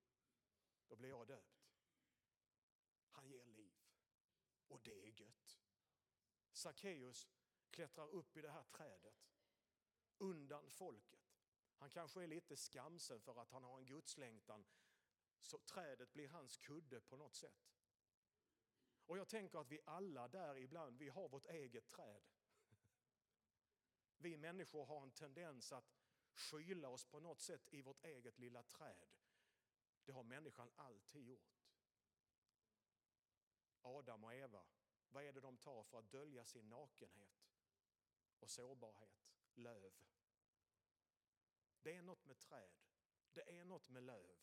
då 0.89 0.97
blev 0.97 1.11
jag 1.11 1.26
döpt. 1.26 1.68
Han 3.11 3.28
ger 3.28 3.45
liv. 3.45 3.72
Och 4.68 4.80
det 4.82 5.03
är 5.03 5.20
gött. 5.20 5.61
Sackeus 6.53 7.28
klättrar 7.70 8.09
upp 8.09 8.36
i 8.36 8.41
det 8.41 8.51
här 8.51 8.64
trädet 8.64 9.28
undan 10.18 10.70
folket. 10.70 11.36
Han 11.76 11.91
kanske 11.91 12.22
är 12.22 12.26
lite 12.26 12.57
skamsen 12.57 13.20
för 13.20 13.41
att 13.41 13.51
han 13.51 13.64
har 13.64 13.78
en 13.78 13.86
gudslängtan 13.86 14.66
så 15.41 15.59
trädet 15.59 16.12
blir 16.12 16.28
hans 16.28 16.57
kudde 16.57 17.01
på 17.01 17.16
något 17.16 17.34
sätt. 17.34 17.78
Och 19.09 19.18
jag 19.18 19.28
tänker 19.28 19.59
att 19.59 19.70
vi 19.70 19.80
alla 19.84 20.28
där 20.28 20.56
ibland, 20.56 20.98
vi 20.98 21.09
har 21.09 21.28
vårt 21.28 21.46
eget 21.46 21.88
träd. 21.88 22.22
Vi 24.16 24.36
människor 24.36 24.84
har 24.84 25.02
en 25.02 25.11
tendens 25.11 25.72
att 25.72 25.96
skyla 26.34 26.88
oss 26.88 27.04
på 27.04 27.20
något 27.20 27.40
sätt 27.40 27.68
i 27.70 27.82
vårt 27.82 28.04
eget 28.04 28.38
lilla 28.38 28.62
träd. 28.62 29.06
Det 30.04 30.12
har 30.12 30.22
människan 30.22 30.70
alltid 30.76 31.26
gjort. 31.26 31.59
Adam 33.82 34.24
och 34.24 34.34
Eva, 34.34 34.64
vad 35.09 35.24
är 35.24 35.32
det 35.32 35.40
de 35.40 35.56
tar 35.56 35.82
för 35.82 35.98
att 35.98 36.12
dölja 36.12 36.44
sin 36.44 36.68
nakenhet 36.68 37.48
och 38.38 38.50
sårbarhet? 38.50 39.28
Löv. 39.54 39.92
Det 41.82 41.96
är 41.96 42.02
något 42.02 42.24
med 42.24 42.38
träd. 42.38 42.70
Det 43.32 43.59
är 43.59 43.64
något 43.64 43.88
med 43.88 44.02
löv. 44.02 44.36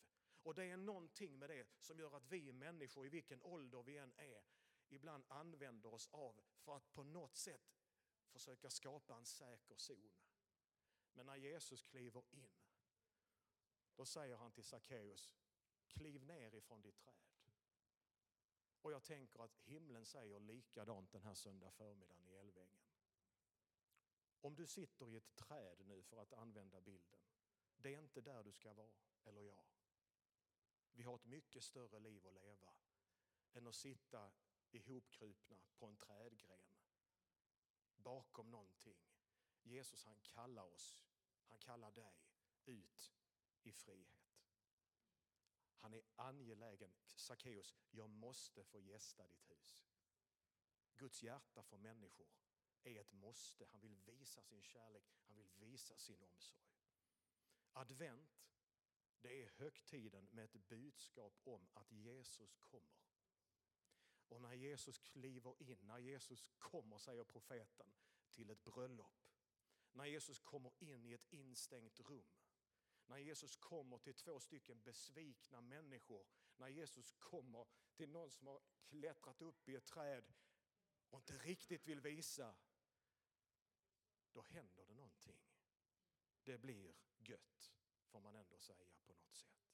Och 0.46 0.54
det 0.54 0.64
är 0.64 0.76
någonting 0.76 1.38
med 1.38 1.50
det 1.50 1.66
som 1.78 1.98
gör 1.98 2.16
att 2.16 2.32
vi 2.32 2.52
människor, 2.52 3.06
i 3.06 3.08
vilken 3.08 3.42
ålder 3.42 3.82
vi 3.82 3.96
än 3.96 4.12
är, 4.16 4.42
ibland 4.88 5.24
använder 5.28 5.94
oss 5.94 6.08
av 6.12 6.40
för 6.58 6.76
att 6.76 6.92
på 6.92 7.02
något 7.02 7.36
sätt 7.36 7.80
försöka 8.28 8.70
skapa 8.70 9.16
en 9.16 9.26
säker 9.26 9.76
zon. 9.76 10.10
Men 11.12 11.26
när 11.26 11.36
Jesus 11.36 11.82
kliver 11.82 12.24
in, 12.30 12.50
då 13.96 14.04
säger 14.04 14.36
han 14.36 14.52
till 14.52 14.64
Sackeus, 14.64 15.36
kliv 15.88 16.24
ner 16.24 16.54
ifrån 16.54 16.82
ditt 16.82 16.98
träd. 16.98 17.14
Och 18.82 18.92
jag 18.92 19.04
tänker 19.04 19.44
att 19.44 19.56
himlen 19.64 20.06
säger 20.06 20.40
likadant 20.40 21.12
den 21.12 21.22
här 21.22 21.34
söndag 21.34 21.70
förmiddagen 21.70 22.28
i 22.28 22.34
Älvängen. 22.34 22.84
Om 24.40 24.54
du 24.54 24.66
sitter 24.66 25.10
i 25.10 25.16
ett 25.16 25.34
träd 25.34 25.86
nu 25.86 26.02
för 26.02 26.16
att 26.16 26.32
använda 26.32 26.80
bilden, 26.80 27.20
det 27.76 27.94
är 27.94 27.98
inte 27.98 28.20
där 28.20 28.42
du 28.42 28.52
ska 28.52 28.72
vara, 28.72 28.92
eller 29.24 29.42
jag. 29.42 29.75
Vi 30.96 31.02
har 31.02 31.14
ett 31.14 31.24
mycket 31.24 31.64
större 31.64 31.98
liv 31.98 32.26
att 32.26 32.34
leva 32.34 32.72
än 33.52 33.66
att 33.66 33.74
sitta 33.74 34.32
ihopkrupna 34.70 35.56
på 35.78 35.86
en 35.86 35.96
trädgren 35.96 36.60
bakom 37.96 38.50
någonting. 38.50 38.98
Jesus 39.62 40.04
han 40.04 40.18
kallar 40.22 40.64
oss, 40.64 41.04
han 41.48 41.58
kallar 41.58 41.90
dig 41.90 42.14
ut 42.64 43.12
i 43.62 43.72
frihet. 43.72 44.36
Han 45.76 45.94
är 45.94 46.02
angelägen, 46.16 46.92
Sackeus, 47.16 47.74
jag 47.90 48.10
måste 48.10 48.64
få 48.64 48.80
gästa 48.80 49.26
ditt 49.26 49.50
hus. 49.50 49.84
Guds 50.96 51.22
hjärta 51.22 51.62
för 51.62 51.78
människor 51.78 52.28
är 52.82 53.00
ett 53.00 53.12
måste. 53.12 53.66
Han 53.70 53.80
vill 53.80 53.96
visa 53.96 54.42
sin 54.42 54.62
kärlek, 54.62 55.04
han 55.26 55.36
vill 55.36 55.50
visa 55.50 55.96
sin 55.96 56.22
omsorg. 56.22 56.62
Advent, 57.72 58.46
det 59.20 59.42
är 59.42 59.50
högtiden 59.56 60.28
med 60.32 60.44
ett 60.44 60.68
budskap 60.68 61.32
om 61.44 61.68
att 61.74 61.92
Jesus 61.92 62.56
kommer. 62.56 63.06
Och 64.28 64.40
när 64.40 64.54
Jesus 64.54 64.98
kliver 64.98 65.62
in, 65.62 65.78
när 65.80 65.98
Jesus 65.98 66.50
kommer, 66.58 66.98
säger 66.98 67.24
profeten, 67.24 67.92
till 68.30 68.50
ett 68.50 68.64
bröllop. 68.64 69.28
När 69.92 70.04
Jesus 70.04 70.40
kommer 70.40 70.72
in 70.78 71.04
i 71.04 71.12
ett 71.12 71.26
instängt 71.30 72.00
rum. 72.00 72.24
När 73.06 73.18
Jesus 73.18 73.56
kommer 73.56 73.98
till 73.98 74.14
två 74.14 74.40
stycken 74.40 74.80
besvikna 74.80 75.60
människor. 75.60 76.26
När 76.56 76.68
Jesus 76.68 77.12
kommer 77.12 77.66
till 77.94 78.10
någon 78.10 78.30
som 78.30 78.46
har 78.46 78.60
klättrat 78.88 79.42
upp 79.42 79.68
i 79.68 79.74
ett 79.74 79.84
träd 79.84 80.34
och 81.10 81.18
inte 81.18 81.38
riktigt 81.38 81.86
vill 81.86 82.00
visa. 82.00 82.56
Då 84.32 84.42
händer 84.42 84.84
det 84.86 84.94
någonting. 84.94 85.38
Det 86.42 86.58
blir 86.58 86.94
gött, 87.18 87.75
får 88.06 88.20
man 88.20 88.36
ändå 88.36 88.58
säga 88.58 88.90
på 89.06 89.12
något 89.12 89.34
sätt. 89.34 89.66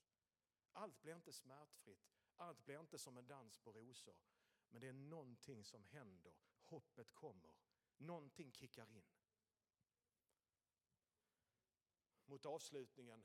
Allt 0.72 1.02
blir 1.02 1.14
inte 1.14 1.32
smärtfritt, 1.32 2.12
allt 2.36 2.64
blir 2.64 2.80
inte 2.80 2.98
som 2.98 3.16
en 3.16 3.26
dans 3.26 3.58
på 3.58 3.72
rosor. 3.72 4.16
Men 4.70 4.80
det 4.80 4.88
är 4.88 4.92
någonting 4.92 5.64
som 5.64 5.84
händer, 5.84 6.32
hoppet 6.64 7.14
kommer, 7.14 7.54
någonting 7.96 8.52
kickar 8.52 8.90
in. 8.90 9.04
Mot 12.24 12.46
avslutningen 12.46 13.24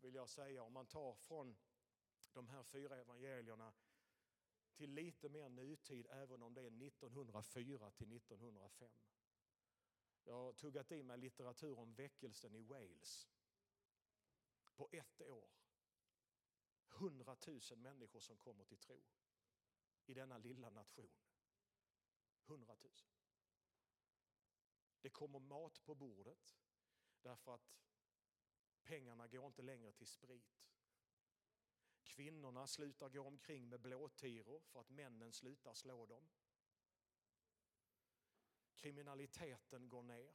vill 0.00 0.14
jag 0.14 0.28
säga, 0.28 0.62
om 0.62 0.72
man 0.72 0.86
tar 0.86 1.14
från 1.14 1.56
de 2.32 2.48
här 2.48 2.62
fyra 2.62 2.96
evangelierna 2.96 3.72
till 4.74 4.90
lite 4.90 5.28
mer 5.28 5.48
nutid, 5.48 6.06
även 6.10 6.42
om 6.42 6.54
det 6.54 6.60
är 6.60 6.86
1904 6.86 7.90
till 7.90 8.16
1905. 8.16 8.90
Jag 10.24 10.34
har 10.34 10.52
tuggat 10.52 10.92
i 10.92 11.02
mig 11.02 11.18
litteratur 11.18 11.78
om 11.78 11.94
väckelsen 11.94 12.54
i 12.54 12.62
Wales. 12.62 13.28
På 14.78 14.88
ett 14.92 15.20
år. 15.20 15.50
hundratusen 16.88 17.82
människor 17.82 18.20
som 18.20 18.36
kommer 18.36 18.64
till 18.64 18.78
tro 18.78 19.02
i 20.06 20.14
denna 20.14 20.38
lilla 20.38 20.70
nation. 20.70 21.10
Hundratusen. 22.44 23.10
Det 25.00 25.10
kommer 25.10 25.38
mat 25.38 25.84
på 25.84 25.94
bordet 25.94 26.58
därför 27.22 27.54
att 27.54 27.70
pengarna 28.82 29.28
går 29.28 29.46
inte 29.46 29.62
längre 29.62 29.92
till 29.92 30.06
sprit. 30.06 30.64
Kvinnorna 32.02 32.66
slutar 32.66 33.08
gå 33.08 33.20
omkring 33.20 33.68
med 33.68 33.80
blåtiror 33.80 34.60
för 34.60 34.80
att 34.80 34.90
männen 34.90 35.32
slutar 35.32 35.74
slå 35.74 36.06
dem. 36.06 36.28
Kriminaliteten 38.74 39.88
går 39.88 40.02
ner 40.02 40.34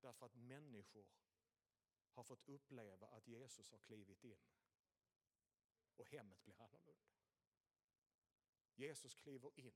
därför 0.00 0.26
att 0.26 0.34
människor 0.34 1.06
har 2.18 2.24
fått 2.24 2.48
uppleva 2.48 3.06
att 3.06 3.28
Jesus 3.28 3.70
har 3.70 3.78
klivit 3.78 4.24
in 4.24 4.38
och 5.96 6.10
hemmet 6.10 6.44
blir 6.44 6.60
annorlunda. 6.60 7.08
Jesus 8.74 9.14
kliver 9.14 9.50
in 9.58 9.74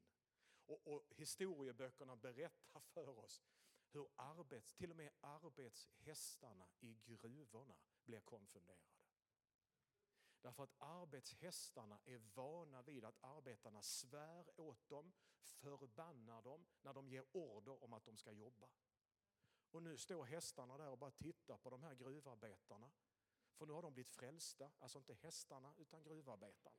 och, 0.66 0.86
och 0.86 1.04
historieböckerna 1.10 2.16
berättar 2.16 2.80
för 2.80 3.18
oss 3.18 3.42
hur 3.90 4.08
arbets, 4.16 4.72
till 4.72 4.90
och 4.90 4.96
med 4.96 5.12
arbetshästarna 5.20 6.68
i 6.80 6.94
gruvorna 7.04 7.76
blir 8.04 8.20
konfunderade. 8.20 9.02
Därför 10.40 10.62
att 10.62 10.74
arbetshästarna 10.78 12.00
är 12.04 12.18
vana 12.18 12.82
vid 12.82 13.04
att 13.04 13.24
arbetarna 13.24 13.82
svär 13.82 14.60
åt 14.60 14.88
dem, 14.88 15.12
förbannar 15.42 16.42
dem 16.42 16.66
när 16.82 16.92
de 16.94 17.08
ger 17.08 17.24
order 17.32 17.84
om 17.84 17.92
att 17.92 18.04
de 18.04 18.16
ska 18.16 18.32
jobba. 18.32 18.68
Och 19.72 19.82
nu 19.82 19.96
står 19.96 20.24
hästarna 20.24 20.78
där 20.78 20.88
och 20.88 20.98
bara 20.98 21.10
tittar 21.10 21.56
på 21.56 21.70
de 21.70 21.82
här 21.82 21.94
gruvarbetarna. 21.94 22.90
För 23.54 23.66
nu 23.66 23.72
har 23.72 23.82
de 23.82 23.94
blivit 23.94 24.10
frälsta, 24.10 24.70
alltså 24.78 24.98
inte 24.98 25.14
hästarna 25.14 25.74
utan 25.78 26.02
gruvarbetarna. 26.02 26.76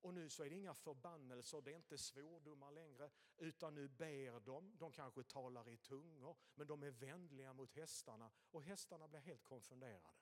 Och 0.00 0.14
nu 0.14 0.28
så 0.30 0.44
är 0.44 0.50
det 0.50 0.56
inga 0.56 0.74
förbannelser, 0.74 1.60
det 1.60 1.72
är 1.72 1.76
inte 1.76 1.98
svordomar 1.98 2.70
längre, 2.70 3.10
utan 3.36 3.74
nu 3.74 3.88
ber 3.88 4.40
de, 4.40 4.76
de 4.78 4.92
kanske 4.92 5.24
talar 5.24 5.68
i 5.68 5.76
tungor, 5.76 6.36
men 6.54 6.66
de 6.66 6.82
är 6.82 6.90
vänliga 6.90 7.52
mot 7.52 7.72
hästarna 7.72 8.30
och 8.50 8.62
hästarna 8.62 9.08
blir 9.08 9.20
helt 9.20 9.44
konfunderade. 9.44 10.14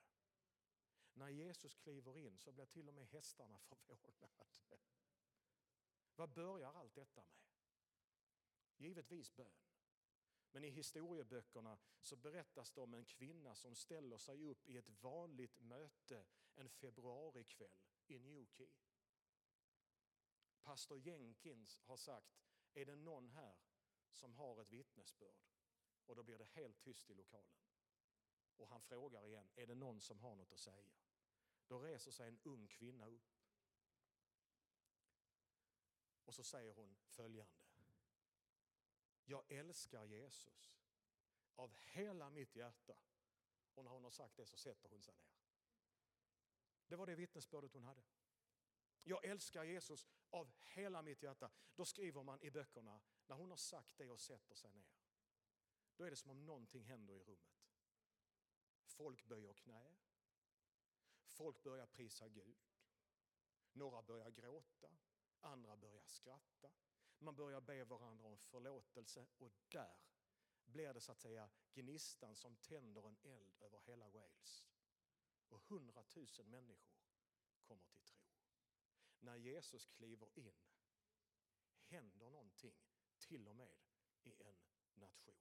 När 1.13 1.29
Jesus 1.29 1.75
kliver 1.75 2.17
in 2.17 2.37
så 2.37 2.51
blir 2.51 2.65
till 2.65 2.87
och 2.87 2.93
med 2.93 3.07
hästarna 3.07 3.59
förvånade. 3.59 4.45
Vad 6.15 6.29
börjar 6.29 6.73
allt 6.73 6.95
detta 6.95 7.23
med? 7.23 7.39
Givetvis 8.77 9.35
bön. 9.35 9.68
Men 10.51 10.63
i 10.63 10.69
historieböckerna 10.69 11.77
så 12.01 12.15
berättas 12.15 12.71
det 12.71 12.81
om 12.81 12.93
en 12.93 13.05
kvinna 13.05 13.55
som 13.55 13.75
ställer 13.75 14.17
sig 14.17 14.43
upp 14.43 14.69
i 14.69 14.77
ett 14.77 14.89
vanligt 14.89 15.59
möte 15.59 16.25
en 16.55 16.69
februarikväll 16.69 17.77
i 18.07 18.19
Newquay. 18.19 18.69
Pastor 20.61 20.99
Jenkins 20.99 21.79
har 21.83 21.97
sagt, 21.97 22.39
är 22.73 22.85
det 22.85 22.95
någon 22.95 23.29
här 23.29 23.57
som 24.11 24.33
har 24.33 24.61
ett 24.61 24.71
vittnesbörd? 24.71 25.45
Och 26.05 26.15
då 26.15 26.23
blir 26.23 26.37
det 26.37 26.45
helt 26.45 26.79
tyst 26.79 27.09
i 27.09 27.13
lokalen. 27.13 27.59
Och 28.57 28.67
han 28.67 28.81
frågar 28.81 29.25
igen, 29.25 29.49
är 29.55 29.67
det 29.67 29.75
någon 29.75 30.01
som 30.01 30.19
har 30.19 30.35
något 30.35 30.51
att 30.51 30.59
säga? 30.59 30.91
Då 31.67 31.79
reser 31.79 32.11
sig 32.11 32.27
en 32.27 32.39
ung 32.43 32.67
kvinna 32.67 33.07
upp. 33.07 33.39
Och 36.25 36.35
så 36.35 36.43
säger 36.43 36.73
hon 36.73 36.97
följande. 37.05 37.68
Jag 39.29 39.43
älskar 39.51 40.05
Jesus 40.05 40.77
av 41.55 41.75
hela 41.75 42.29
mitt 42.29 42.55
hjärta. 42.55 42.97
Och 43.73 43.83
när 43.83 43.91
hon 43.91 44.03
har 44.03 44.11
sagt 44.11 44.37
det 44.37 44.45
så 44.45 44.57
sätter 44.57 44.89
hon 44.89 45.01
sig 45.01 45.13
ner. 45.15 45.33
Det 46.87 46.95
var 46.95 47.05
det 47.05 47.15
vittnesbördet 47.15 47.73
hon 47.73 47.83
hade. 47.83 48.03
Jag 49.03 49.25
älskar 49.25 49.63
Jesus 49.63 50.07
av 50.29 50.51
hela 50.59 51.01
mitt 51.01 51.23
hjärta. 51.23 51.51
Då 51.75 51.85
skriver 51.85 52.23
man 52.23 52.41
i 52.41 52.51
böckerna, 52.51 53.01
när 53.27 53.35
hon 53.35 53.49
har 53.49 53.57
sagt 53.57 53.97
det 53.97 54.09
och 54.09 54.19
sätter 54.19 54.55
sig 54.55 54.73
ner, 54.73 54.97
då 55.95 56.03
är 56.03 56.09
det 56.09 56.15
som 56.15 56.31
om 56.31 56.45
någonting 56.45 56.83
händer 56.83 57.13
i 57.13 57.23
rummet. 57.23 57.69
Folk 58.85 59.25
böjer 59.25 59.53
knä. 59.53 59.95
Folk 61.25 61.63
börjar 61.63 61.87
prisa 61.87 62.27
Gud. 62.27 62.57
Några 63.71 64.01
börjar 64.01 64.29
gråta, 64.29 64.89
andra 65.39 65.75
börjar 65.77 66.05
skratta. 66.05 66.71
Man 67.19 67.35
börjar 67.35 67.61
be 67.61 67.83
varandra 67.83 68.27
om 68.27 68.37
förlåtelse 68.37 69.27
och 69.37 69.53
där 69.69 69.97
blir 70.65 70.93
det 70.93 71.01
så 71.01 71.11
att 71.11 71.19
säga 71.19 71.49
gnistan 71.73 72.35
som 72.35 72.55
tänder 72.55 73.07
en 73.07 73.17
eld 73.21 73.61
över 73.61 73.79
hela 73.79 74.09
Wales. 74.09 74.65
Och 75.49 75.61
hundratusen 75.67 76.49
människor 76.49 76.99
kommer 77.61 77.85
till 77.85 78.01
tro. 78.01 78.19
När 79.19 79.35
Jesus 79.35 79.85
kliver 79.85 80.39
in 80.39 80.55
händer 81.83 82.29
någonting, 82.29 82.75
till 83.17 83.47
och 83.47 83.55
med 83.55 83.77
i 84.23 84.41
en 84.41 84.57
nation. 84.93 85.35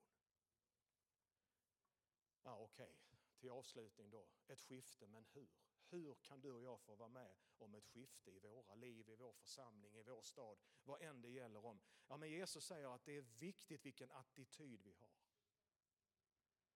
Ja, 2.42 2.58
Okej, 2.58 2.86
okay. 2.86 3.18
till 3.36 3.50
avslutning 3.50 4.10
då. 4.10 4.28
Ett 4.46 4.60
skifte, 4.60 5.06
men 5.06 5.24
hur? 5.32 5.48
Hur 5.90 6.14
kan 6.14 6.40
du 6.40 6.52
och 6.52 6.62
jag 6.62 6.80
få 6.80 6.94
vara 6.94 7.08
med 7.08 7.34
om 7.58 7.74
ett 7.74 7.86
skifte 7.86 8.30
i 8.30 8.38
våra 8.38 8.74
liv, 8.74 9.08
i 9.08 9.14
vår 9.14 9.32
församling, 9.32 9.96
i 9.96 10.02
vår 10.02 10.22
stad, 10.22 10.58
vad 10.82 11.02
än 11.02 11.20
det 11.20 11.28
gäller 11.28 11.64
om? 11.64 11.80
Ja, 12.08 12.16
men 12.16 12.30
Jesus 12.30 12.64
säger 12.64 12.94
att 12.94 13.04
det 13.04 13.16
är 13.16 13.22
viktigt 13.22 13.86
vilken 13.86 14.10
attityd 14.10 14.80
vi 14.82 14.92
har. 14.92 15.10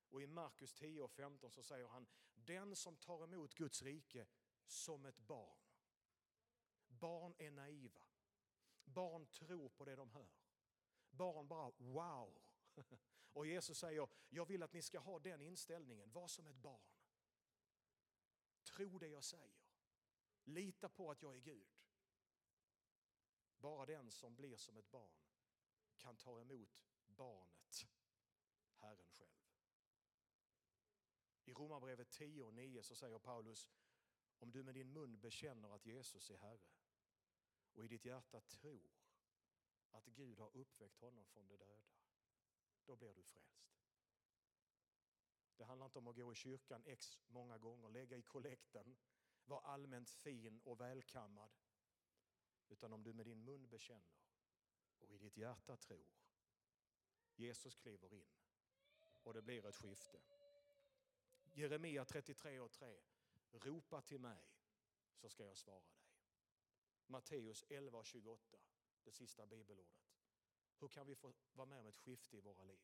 Och 0.08 0.22
i 0.22 0.26
Markus 0.26 0.72
10 0.72 1.02
och 1.02 1.10
15 1.10 1.50
så 1.50 1.62
säger 1.62 1.86
han, 1.86 2.06
den 2.34 2.76
som 2.76 2.96
tar 2.96 3.24
emot 3.24 3.54
Guds 3.54 3.82
rike 3.82 4.26
som 4.66 5.04
ett 5.04 5.18
barn. 5.18 5.58
Barn 6.88 7.34
är 7.38 7.50
naiva. 7.50 8.06
Barn 8.84 9.26
tror 9.26 9.68
på 9.68 9.84
det 9.84 9.96
de 9.96 10.10
hör. 10.10 10.30
Barn 11.10 11.48
bara 11.48 11.72
wow. 11.78 12.42
Och 13.32 13.46
Jesus 13.46 13.78
säger, 13.78 14.08
jag 14.28 14.46
vill 14.46 14.62
att 14.62 14.72
ni 14.72 14.82
ska 14.82 14.98
ha 14.98 15.18
den 15.18 15.42
inställningen, 15.42 16.10
var 16.10 16.28
som 16.28 16.46
ett 16.46 16.56
barn. 16.56 16.80
Tro 18.83 18.99
det 18.99 19.09
jag 19.09 19.24
säger. 19.24 19.53
Lita 20.45 20.89
på 20.89 21.11
att 21.11 21.22
jag 21.22 21.37
är 21.37 21.41
Gud. 21.41 21.68
Bara 23.57 23.87
den 23.87 24.11
som 24.11 24.37
blir 24.37 24.57
som 24.57 24.76
ett 24.76 24.91
barn 24.91 25.16
kan 25.97 26.16
ta 26.16 26.41
emot 26.41 26.85
barnet, 27.07 27.87
Herren 28.74 29.11
själv. 29.11 29.30
I 31.45 31.53
Romarbrevet 31.53 32.11
10 32.11 32.43
och 32.43 32.55
9 32.55 32.83
så 32.83 32.95
säger 32.95 33.18
Paulus, 33.18 33.70
om 34.39 34.53
du 34.53 34.62
med 34.62 34.74
din 34.74 34.93
mun 34.93 35.20
bekänner 35.20 35.70
att 35.70 35.87
Jesus 35.87 36.30
är 36.30 36.37
Herre 36.37 36.70
och 37.72 37.85
i 37.85 37.89
ditt 37.89 38.05
hjärta 38.05 38.41
tror 38.41 38.91
att 39.91 40.07
Gud 40.07 40.39
har 40.39 40.57
uppväckt 40.57 40.99
honom 40.99 41.26
från 41.26 41.49
de 41.49 41.57
döda, 41.57 41.83
då 42.85 42.97
blir 42.97 43.14
du 43.14 43.22
frälst. 43.22 43.82
Det 45.62 45.66
handlar 45.66 45.86
inte 45.86 45.98
om 45.98 46.08
att 46.08 46.16
gå 46.16 46.32
i 46.32 46.34
kyrkan 46.34 46.82
x 46.86 47.18
många 47.26 47.58
gånger, 47.58 47.88
lägga 47.88 48.16
i 48.16 48.22
kollekten, 48.22 48.96
vara 49.44 49.60
allmänt 49.60 50.10
fin 50.10 50.60
och 50.64 50.80
välkammad. 50.80 51.50
Utan 52.68 52.92
om 52.92 53.02
du 53.02 53.12
med 53.12 53.26
din 53.26 53.44
mun 53.44 53.68
bekänner 53.68 54.22
och 54.98 55.10
i 55.10 55.18
ditt 55.18 55.36
hjärta 55.36 55.76
tror. 55.76 56.06
Jesus 57.34 57.74
kliver 57.74 58.12
in 58.14 58.30
och 59.22 59.34
det 59.34 59.42
blir 59.42 59.66
ett 59.66 59.76
skifte. 59.76 60.20
Jeremia 61.52 62.04
33 62.04 62.60
och 62.60 62.72
3. 62.72 63.00
Ropa 63.52 64.00
till 64.00 64.20
mig 64.20 64.52
så 65.14 65.28
ska 65.28 65.44
jag 65.44 65.56
svara 65.56 65.80
dig. 65.80 66.04
Matteus 67.06 67.64
11 67.68 67.98
och 67.98 68.06
28, 68.06 68.58
det 69.04 69.12
sista 69.12 69.46
bibelordet. 69.46 70.12
Hur 70.78 70.88
kan 70.88 71.06
vi 71.06 71.14
få 71.14 71.32
vara 71.52 71.66
med 71.66 71.78
om 71.78 71.86
ett 71.86 71.98
skifte 71.98 72.36
i 72.36 72.40
våra 72.40 72.64
liv? 72.64 72.82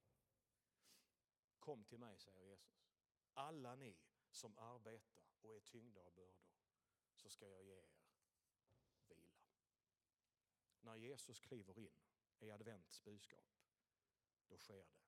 Kom 1.69 1.85
till 1.85 1.99
mig, 1.99 2.19
säger 2.19 2.45
Jesus. 2.47 2.87
Alla 3.33 3.75
ni 3.75 3.97
som 4.31 4.59
arbetar 4.59 5.23
och 5.41 5.57
är 5.57 5.61
tyngda 5.61 6.01
av 6.01 6.15
bördor, 6.15 6.49
så 7.15 7.31
ska 7.31 7.49
jag 7.49 7.65
ge 7.65 7.73
er 7.73 7.89
vila. 9.09 9.37
När 10.81 10.97
Jesus 10.97 11.41
kliver 11.41 11.79
in 11.79 11.93
i 12.39 12.51
advents 12.51 13.05
budskap, 13.05 13.47
då 14.47 14.59
sker 14.59 14.85
det. 14.85 15.08